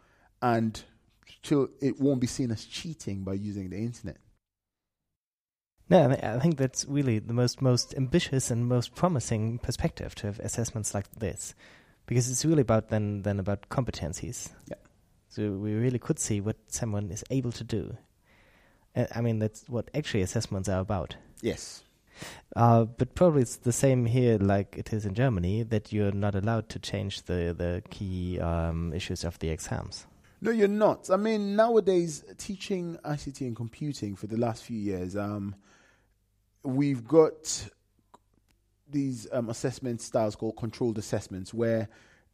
[0.40, 0.82] and
[1.80, 4.18] it won't be seen as cheating by using the internet.
[5.88, 10.40] No, I think that's really the most most ambitious and most promising perspective to have
[10.40, 11.54] assessments like this,
[12.06, 14.50] because it's really about then then about competencies.
[14.68, 14.76] Yeah.
[15.28, 17.96] So we really could see what someone is able to do.
[18.94, 21.16] Uh, I mean, that's what actually assessments are about.
[21.40, 21.82] Yes.
[22.54, 26.34] Uh, but probably it's the same here, like it is in Germany, that you're not
[26.34, 30.06] allowed to change the the key um, issues of the exams.
[30.40, 31.08] No, you're not.
[31.08, 35.54] I mean, nowadays, teaching ICT and computing for the last few years, um,
[36.64, 37.70] we've got
[38.90, 41.88] these um, assessment styles called controlled assessments, where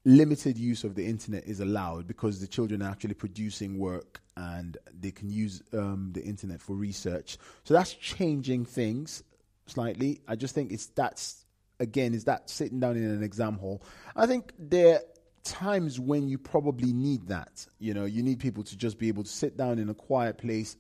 [0.05, 4.79] limited use of the internet is allowed because the children are actually producing work and
[4.99, 7.37] they can use um, the internet for research.
[7.64, 9.23] So that's changing things
[9.70, 10.20] slightly.
[10.26, 11.44] I just think it's that's
[11.81, 13.83] again is that sitting down in an exam hall.
[14.16, 15.00] I think there are
[15.44, 17.66] times when you probably need that.
[17.78, 20.38] You know, you need people to just be able to sit down in a quiet
[20.38, 20.76] place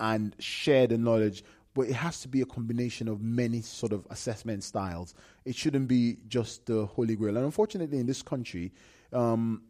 [0.00, 1.44] and share the knowledge.
[1.74, 5.14] But it has to be a combination of many sort of assessment styles.
[5.44, 7.36] It shouldn't be just the holy grail.
[7.36, 8.72] And unfortunately, in this country,
[9.12, 9.62] um,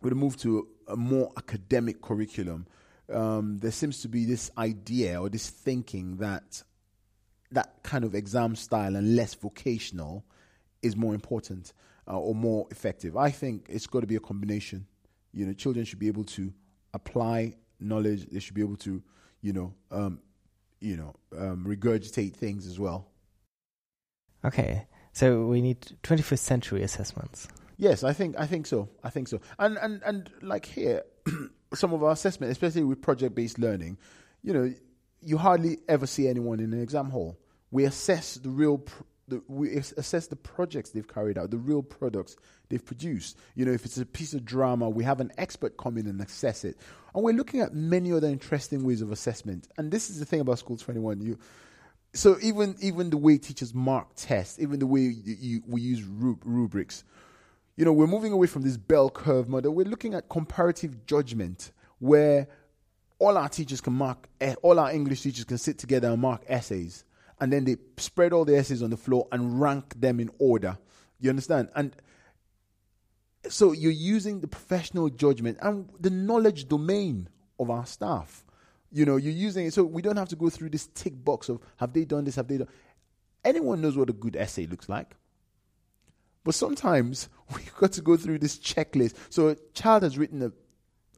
[0.00, 2.66] with a move to a more academic curriculum,
[3.12, 6.62] um, there seems to be this idea or this thinking that
[7.52, 10.24] that kind of exam style and less vocational
[10.82, 11.72] is more important
[12.08, 13.16] uh, or more effective.
[13.16, 14.86] I think it's got to be a combination.
[15.32, 16.52] You know, children should be able to
[16.94, 18.26] apply knowledge.
[18.30, 19.02] They should be able to,
[19.42, 20.20] you know, um,
[20.80, 23.08] you know, um, regurgitate things as well.
[24.44, 27.48] Okay, so we need 21st century assessments.
[27.76, 28.88] Yes, I think I think so.
[29.02, 29.40] I think so.
[29.58, 31.02] And and and like here,
[31.74, 33.98] some of our assessment, especially with project based learning,
[34.42, 34.72] you know,
[35.22, 37.38] you hardly ever see anyone in an exam hall.
[37.70, 41.82] We assess the real, pr- the, we assess the projects they've carried out, the real
[41.82, 42.36] products
[42.68, 43.38] they've produced.
[43.54, 46.20] You know, if it's a piece of drama, we have an expert come in and
[46.20, 46.76] assess it.
[47.14, 49.68] And we're looking at many other interesting ways of assessment.
[49.76, 51.20] And this is the thing about School 21.
[51.20, 51.38] You,
[52.12, 56.02] so even even the way teachers mark tests, even the way you, you, we use
[56.02, 57.04] rub- rubrics,
[57.76, 59.72] you know, we're moving away from this bell curve model.
[59.72, 62.48] We're looking at comparative judgment, where
[63.20, 64.28] all our teachers can mark,
[64.62, 67.04] all our English teachers can sit together and mark essays,
[67.40, 70.76] and then they spread all the essays on the floor and rank them in order.
[71.20, 71.68] You understand?
[71.76, 71.94] And
[73.48, 78.44] so you're using the professional judgment and the knowledge domain of our staff.
[78.90, 81.48] You know, you're using it so we don't have to go through this tick box
[81.48, 82.68] of have they done this, have they done.
[83.44, 85.14] Anyone knows what a good essay looks like.
[86.42, 89.14] But sometimes we've got to go through this checklist.
[89.28, 90.52] So a child has written a,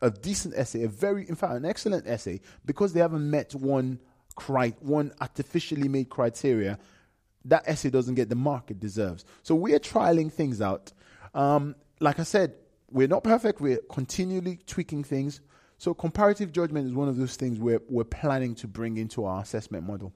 [0.02, 3.98] a decent essay, a very, in fact, an excellent essay, because they haven't met one
[4.34, 6.78] cri- one artificially made criteria.
[7.46, 9.24] That essay doesn't get the mark it deserves.
[9.42, 10.92] So we're trialing things out.
[11.34, 12.54] Um, like I said,
[12.90, 13.60] we're not perfect.
[13.60, 15.40] We're continually tweaking things.
[15.78, 19.42] So comparative judgment is one of those things we're, we're planning to bring into our
[19.42, 20.12] assessment model.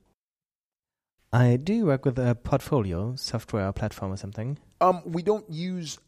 [1.33, 4.59] I do work with a portfolio software platform or something.
[4.81, 5.99] Um, we don't use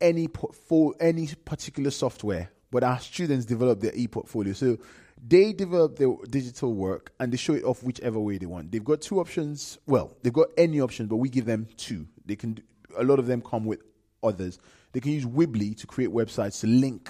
[0.00, 0.28] any
[0.68, 4.52] for any particular software, but our students develop their e-portfolio.
[4.52, 4.76] So
[5.26, 8.70] they develop their digital work and they show it off whichever way they want.
[8.70, 9.78] They've got two options.
[9.86, 12.06] Well, they've got any option, but we give them two.
[12.26, 12.58] They can.
[12.98, 13.80] A lot of them come with
[14.22, 14.58] others.
[14.92, 17.08] They can use Weebly to create websites to link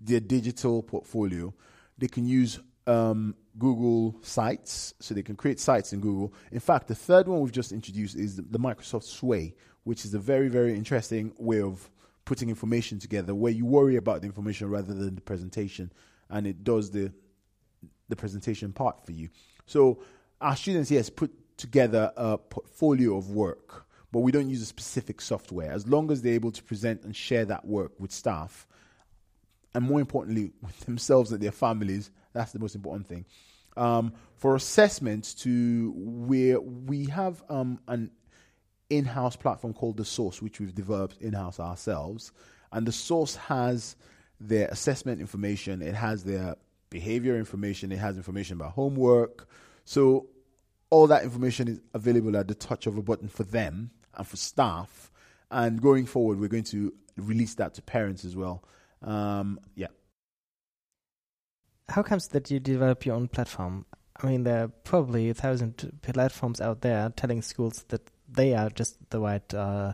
[0.00, 1.52] their digital portfolio.
[1.98, 6.32] They can use um, Google Sites, so they can create sites in Google.
[6.52, 10.18] In fact, the third one we've just introduced is the Microsoft Sway, which is a
[10.18, 11.90] very, very interesting way of
[12.26, 15.90] putting information together where you worry about the information rather than the presentation,
[16.28, 17.12] and it does the
[18.08, 19.30] the presentation part for you.
[19.64, 20.02] So
[20.40, 25.20] our students, yes, put together a portfolio of work but we don't use a specific
[25.20, 25.70] software.
[25.70, 28.66] As long as they're able to present and share that work with staff,
[29.74, 33.26] and more importantly, with themselves and their families, that's the most important thing.
[33.76, 38.10] Um, for assessment, to where we have um, an
[38.90, 42.32] in-house platform called the Source, which we've developed in-house ourselves,
[42.72, 43.96] and the Source has
[44.40, 46.56] their assessment information, it has their
[46.90, 49.48] behavior information, it has information about homework.
[49.84, 50.28] So
[50.90, 54.36] all that information is available at the touch of a button for them and for
[54.36, 55.10] staff.
[55.50, 58.64] And going forward, we're going to release that to parents as well.
[59.02, 59.88] Um, yeah.
[61.88, 63.86] How comes that you develop your own platform?
[64.20, 68.70] I mean, there are probably a thousand platforms out there telling schools that they are
[68.70, 69.92] just the right uh,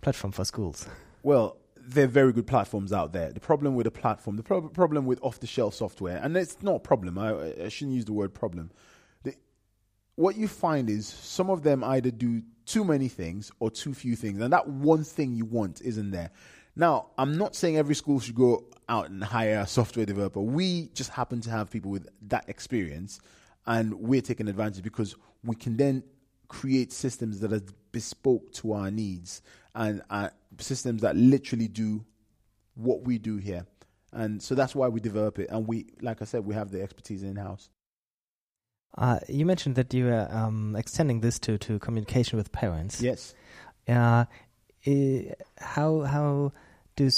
[0.00, 0.86] platform for schools.
[1.22, 3.32] Well, there are very good platforms out there.
[3.32, 6.80] The problem with a platform, the pro- problem with off-the-shelf software, and it's not a
[6.80, 7.18] problem.
[7.18, 8.70] I, I shouldn't use the word problem.
[9.24, 9.34] The,
[10.14, 14.14] what you find is some of them either do too many things or too few
[14.14, 16.30] things, and that one thing you want isn't there.
[16.76, 20.40] Now, I'm not saying every school should go out and hire a software developer.
[20.40, 23.20] We just happen to have people with that experience,
[23.66, 26.04] and we're taking advantage because we can then
[26.52, 29.40] create systems that are bespoke to our needs
[29.74, 30.28] and uh,
[30.58, 32.04] systems that literally do
[32.74, 33.64] what we do here.
[34.12, 35.48] And so that's why we develop it.
[35.48, 37.70] And we, like I said, we have the expertise in house.
[38.98, 43.00] Uh, you mentioned that you are um, extending this to, to communication with parents.
[43.00, 43.34] Yes.
[43.88, 44.26] Uh,
[45.56, 46.52] how how
[46.96, 47.08] do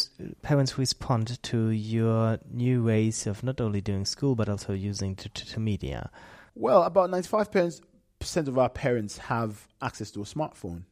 [0.42, 5.58] parents respond to your new ways of not only doing school but also using to
[5.58, 6.10] media?
[6.54, 7.80] Well, about ninety five percent
[8.48, 10.82] of our parents have access to a smartphone.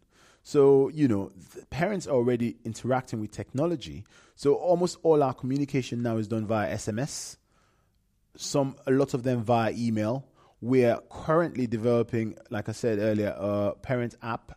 [0.42, 1.30] So, you know,
[1.70, 4.04] parents are already interacting with technology.
[4.34, 7.36] So almost all our communication now is done via SMS.
[8.36, 10.26] Some a lot of them via email
[10.62, 14.56] we're currently developing, like I said earlier, a parent app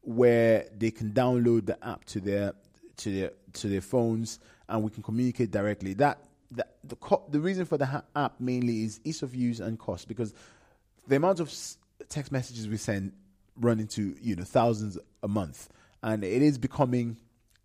[0.00, 2.54] where they can download the app to their
[2.96, 5.92] to their to their phones, and we can communicate directly.
[5.94, 6.18] That,
[6.52, 9.78] that the co- the reason for the ha- app mainly is ease of use and
[9.78, 10.32] cost because
[11.06, 11.52] the amount of
[12.08, 13.12] text messages we send
[13.58, 15.68] run into you know thousands a month,
[16.02, 17.16] and it is becoming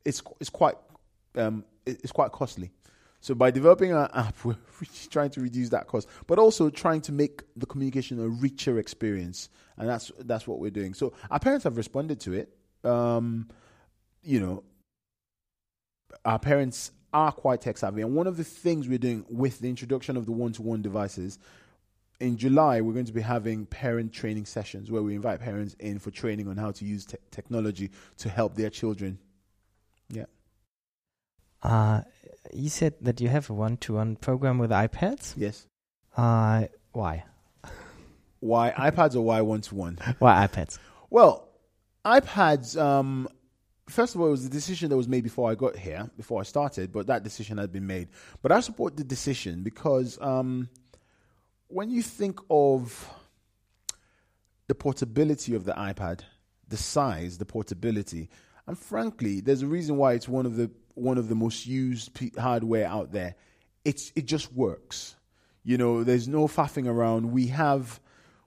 [0.05, 0.75] it's it's quite
[1.36, 2.71] um, it's quite costly.
[3.21, 4.57] So by developing our app, we're
[5.09, 9.49] trying to reduce that cost, but also trying to make the communication a richer experience,
[9.77, 10.93] and that's that's what we're doing.
[10.93, 12.55] So our parents have responded to it.
[12.84, 13.47] Um,
[14.23, 14.63] you know,
[16.25, 19.69] our parents are quite tech savvy, and one of the things we're doing with the
[19.69, 21.38] introduction of the one-to-one devices.
[22.22, 25.97] In July, we're going to be having parent training sessions where we invite parents in
[25.97, 29.17] for training on how to use te- technology to help their children.
[30.07, 30.26] Yeah.
[31.63, 32.01] Uh,
[32.53, 35.34] you said that you have a one-to-one program with iPads.
[35.36, 35.65] Yes.
[36.15, 37.24] Uh, why?
[38.39, 39.97] Why iPads or why one-to-one?
[40.19, 40.78] Why iPads?
[41.09, 41.49] Well,
[42.05, 42.80] iPads.
[42.80, 43.30] Um,
[43.89, 46.39] first of all, it was a decision that was made before I got here, before
[46.39, 48.09] I started, but that decision had been made.
[48.43, 50.69] But I support the decision because um,
[51.72, 53.09] when you think of
[54.67, 56.22] the portability of the iPad,
[56.67, 58.30] the size, the portability,
[58.67, 62.13] and frankly, there's a reason why it's one of the one of the most used
[62.13, 63.36] p- hardware out there.
[63.84, 65.15] It's it just works.
[65.63, 67.32] You know, there's no faffing around.
[67.32, 67.99] We have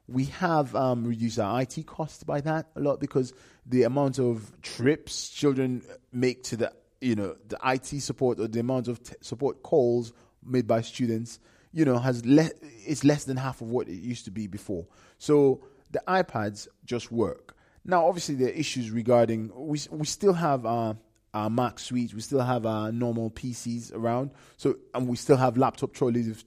[0.06, 3.32] we have um, reduced our IT costs by that a lot because
[3.66, 8.60] the amount of trips children make to the you know the IT support or the
[8.60, 10.12] amount of t- support calls
[10.44, 11.38] made by students
[11.74, 14.86] you know has le- it's less than half of what it used to be before.
[15.18, 15.60] So
[15.90, 17.56] the iPads just work.
[17.84, 20.96] Now, obviously, there are issues regarding we we still have our
[21.34, 25.58] our Mac suites, we still have our normal PCs around, so and we still have
[25.58, 26.44] laptop trolleys if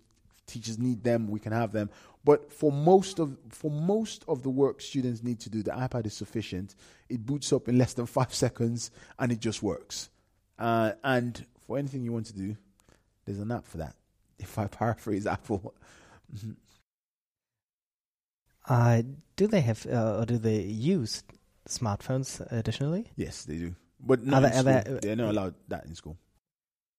[0.48, 1.90] teachers need them, we can have them.
[2.24, 6.06] But for most of for most of the work students need to do, the iPad
[6.06, 6.76] is sufficient.
[7.10, 10.10] It boots up in less than five seconds, and it just works.
[10.58, 12.56] Uh, and for anything you want to do,
[13.26, 13.96] there's an app for that.
[14.40, 15.74] If I paraphrase Apple.
[18.68, 19.02] Uh,
[19.36, 21.24] do they have uh, or do they use
[21.68, 23.10] smartphones additionally?
[23.16, 26.18] yes, they do, but not Are they- are they- They're not allowed that in school.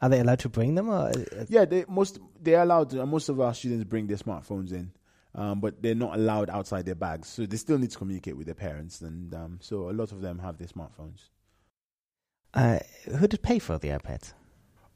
[0.00, 1.08] Are they allowed to bring them or?
[1.10, 2.90] uh, Yeah, they most they're allowed.
[2.90, 4.92] To, most of our students bring their smartphones in,
[5.34, 7.28] um, but they're not allowed outside their bags.
[7.28, 10.20] So they still need to communicate with their parents, and um, so a lot of
[10.22, 11.28] them have their smartphones.
[12.54, 12.78] Uh,
[13.18, 14.32] who did pay for the iPads?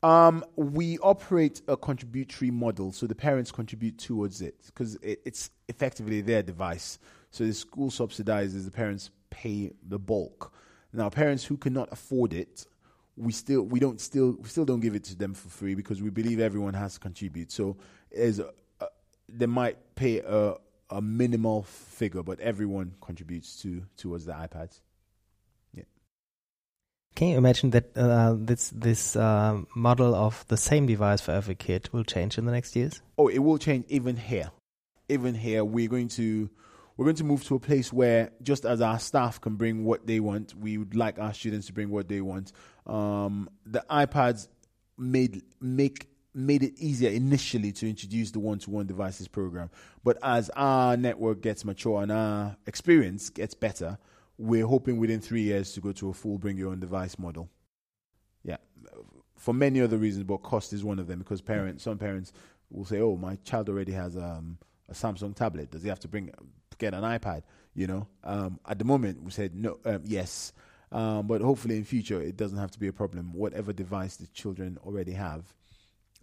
[0.02, 5.50] Um, we operate a contributory model, so the parents contribute towards it because it, it's
[5.68, 6.98] effectively their device.
[7.30, 10.52] So the school subsidizes, the parents pay the bulk.
[10.92, 12.66] Now, parents who cannot afford it,
[13.16, 16.02] we still we don't still we still don't give it to them for free because
[16.02, 17.52] we believe everyone has to contribute.
[17.52, 17.76] So
[18.16, 18.30] a,
[18.80, 18.86] a,
[19.28, 20.54] they might pay a
[20.90, 24.80] a minimal figure, but everyone contributes to towards the iPads.
[27.22, 31.54] Can you imagine that uh, this this uh, model of the same device for every
[31.54, 33.00] kid will change in the next years?
[33.16, 34.50] Oh, it will change even here.
[35.08, 36.50] Even here, we're going to
[36.96, 40.04] we're going to move to a place where just as our staff can bring what
[40.04, 42.50] they want, we would like our students to bring what they want.
[42.88, 44.48] Um, the iPads
[44.98, 49.70] made make made it easier initially to introduce the one-to-one devices program,
[50.02, 53.96] but as our network gets mature and our experience gets better,
[54.42, 57.48] we're hoping within three years to go to a full bring your own device model.
[58.42, 58.56] Yeah,
[59.36, 62.32] for many other reasons, but cost is one of them because parents, some parents
[62.68, 65.70] will say, "Oh, my child already has um, a Samsung tablet.
[65.70, 66.30] Does he have to bring
[66.78, 67.42] get an iPad?"
[67.74, 70.52] You know, um, at the moment we said no, um, yes,
[70.90, 73.32] um, but hopefully in future it doesn't have to be a problem.
[73.32, 75.54] Whatever device the children already have,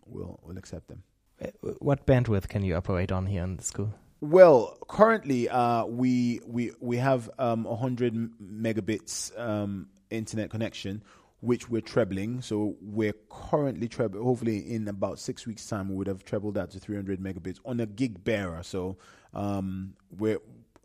[0.06, 1.04] we'll we'll accept them.
[1.42, 3.94] Uh, What bandwidth can you operate on here in the school?
[4.22, 11.04] Well, currently, uh, we we we have um, 100 megabits um, internet connection,
[11.40, 12.42] which we're trebling.
[12.42, 14.24] So we're currently trebling.
[14.24, 17.80] Hopefully, in about six weeks' time, we would have trebled that to 300 megabits on
[17.80, 18.62] a gig bearer.
[18.62, 18.98] So
[19.34, 20.40] um, we're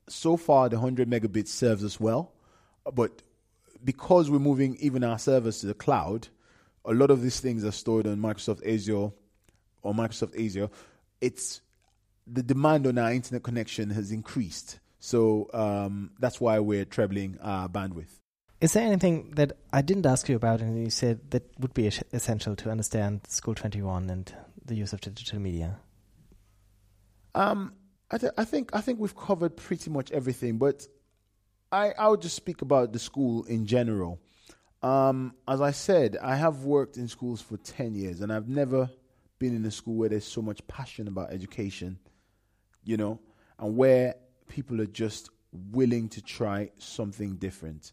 [0.08, 2.32] so far the 100 megabits serves us well,
[2.92, 3.22] but
[3.82, 6.28] because we're moving even our servers to the cloud,
[6.84, 9.10] a lot of these things are stored on Microsoft Azure
[9.82, 10.70] or Microsoft Azure.
[11.20, 11.62] It's
[12.26, 14.80] the demand on our internet connection has increased.
[14.98, 18.20] So um, that's why we're trebling our bandwidth.
[18.60, 21.86] Is there anything that I didn't ask you about and you said that would be
[21.86, 25.80] essential to understand School 21 and the use of digital media?
[27.34, 27.74] Um,
[28.10, 30.86] I, th- I think I think we've covered pretty much everything, but
[31.72, 34.20] I I would just speak about the school in general.
[34.82, 38.88] Um, as I said, I have worked in schools for ten years, and I've never
[39.38, 41.98] been in a school where there's so much passion about education,
[42.84, 43.20] you know,
[43.58, 44.14] and where
[44.48, 45.30] people are just
[45.72, 47.92] willing to try something different.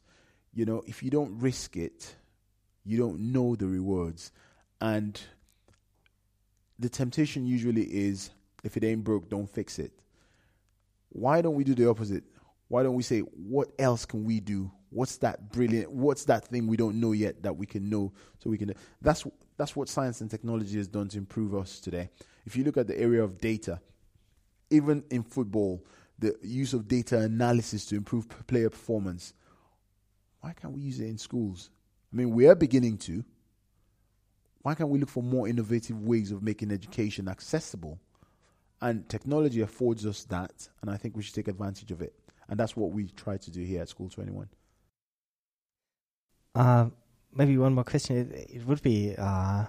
[0.53, 2.15] You know, if you don't risk it,
[2.83, 4.31] you don't know the rewards,
[4.79, 5.19] and
[6.79, 8.31] the temptation usually is
[8.63, 9.91] if it ain't broke, don't fix it.
[11.09, 12.23] Why don't we do the opposite?
[12.67, 14.71] Why don't we say, what else can we do?
[14.89, 15.91] What's that brilliant?
[15.91, 18.73] What's that thing we don't know yet that we can know so we can?
[19.01, 19.25] That's
[19.57, 22.09] that's what science and technology has done to improve us today.
[22.45, 23.79] If you look at the area of data,
[24.71, 25.85] even in football,
[26.19, 29.33] the use of data analysis to improve player performance.
[30.39, 31.69] Why can't we use it in schools?
[32.11, 33.23] I mean, we are beginning to.
[34.61, 37.99] Why can't we look for more innovative ways of making education accessible?
[38.81, 42.13] And technology affords us that, and I think we should take advantage of it.
[42.49, 44.49] And that's what we try to do here at School 21.
[46.53, 46.89] Uh,
[47.33, 48.17] maybe one more question.
[48.17, 49.65] It, it would be uh,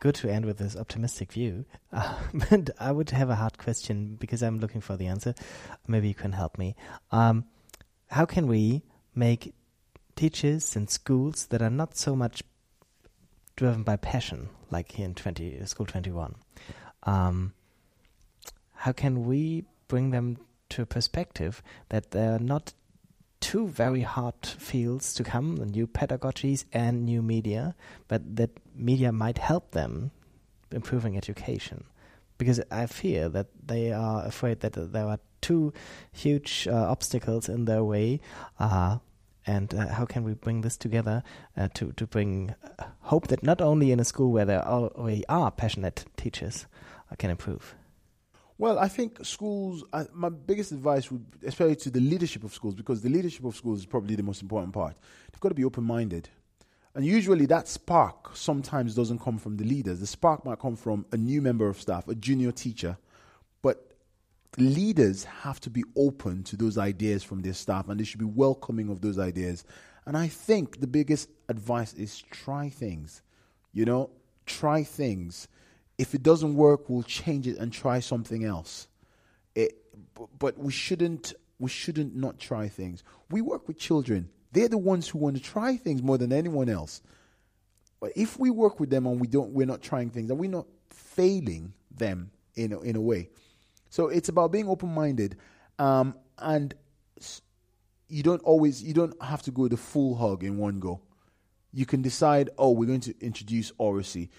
[0.00, 2.16] good to end with this optimistic view, uh,
[2.50, 5.34] but I would have a hard question because I'm looking for the answer.
[5.86, 6.76] Maybe you can help me.
[7.10, 7.44] Um,
[8.08, 8.82] how can we
[9.14, 9.54] make
[10.16, 12.42] teachers and schools that are not so much
[13.56, 16.34] driven by passion, like here in 20, School 21,
[17.04, 17.52] um,
[18.74, 20.38] how can we bring them
[20.68, 22.72] to a perspective that they're not
[23.40, 27.74] two very hard fields to come, the new pedagogies and new media,
[28.08, 30.10] but that media might help them
[30.70, 31.84] improving education.
[32.36, 35.72] Because I fear that they are afraid that there are two
[36.12, 38.20] huge uh, obstacles in their way.
[38.58, 38.98] Uh,
[39.46, 41.22] and uh, how can we bring this together
[41.56, 45.24] uh, to to bring uh, hope that not only in a school where there already
[45.28, 46.66] are passionate teachers
[47.10, 47.74] uh, can improve?
[48.60, 49.84] Well, I think schools.
[50.12, 53.78] My biggest advice would, especially to the leadership of schools, because the leadership of schools
[53.78, 54.96] is probably the most important part.
[55.30, 56.28] They've got to be open-minded,
[56.94, 60.00] and usually that spark sometimes doesn't come from the leaders.
[60.00, 62.98] The spark might come from a new member of staff, a junior teacher,
[63.62, 63.92] but
[64.56, 68.24] leaders have to be open to those ideas from their staff, and they should be
[68.24, 69.64] welcoming of those ideas.
[70.04, 73.22] And I think the biggest advice is try things.
[73.72, 74.10] You know,
[74.46, 75.46] try things
[75.98, 78.86] if it doesn't work, we'll change it and try something else.
[79.54, 79.76] It,
[80.38, 83.02] but we shouldn't we shouldn't not try things.
[83.30, 84.30] We work with children.
[84.52, 87.02] They're the ones who want to try things more than anyone else.
[88.00, 90.50] But if we work with them and we don't we're not trying things, and we're
[90.50, 93.28] not failing them in a, in a way.
[93.90, 95.36] So it's about being open minded,
[95.80, 96.74] um, and
[98.08, 101.00] you don't always you don't have to go the full hog in one go.
[101.72, 104.30] You can decide, oh, we're going to introduce oracy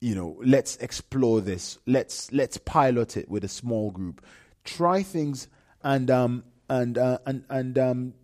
[0.00, 1.78] you know, let's explore this.
[1.86, 4.24] Let's let's pilot it with a small group.
[4.64, 5.48] Try things
[5.82, 8.14] and um and uh, and and um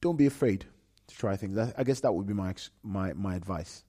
[0.00, 0.66] don't be afraid
[1.08, 1.56] to try things.
[1.56, 3.84] I, I guess that would be my my my advice.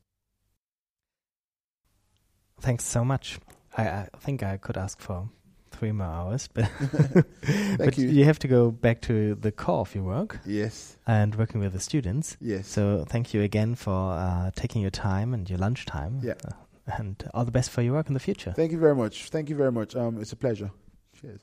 [2.62, 3.40] Thanks so much.
[3.76, 5.28] I, I think I could ask for
[5.72, 6.70] three more hours, but
[7.78, 8.08] but you.
[8.08, 10.40] you have to go back to the core of your work.
[10.46, 10.98] Yes.
[11.06, 12.38] And working with the students.
[12.40, 12.68] Yes.
[12.68, 16.22] So thank you again for uh, taking your time and your lunch time.
[16.24, 16.36] Yeah.
[16.48, 16.52] Uh,
[16.86, 18.54] and all the best for your work in the future.
[18.56, 19.30] Thank you very much.
[19.30, 19.96] Thank you very much.
[19.96, 20.72] Um, it's a pleasure.
[21.20, 21.42] Cheers.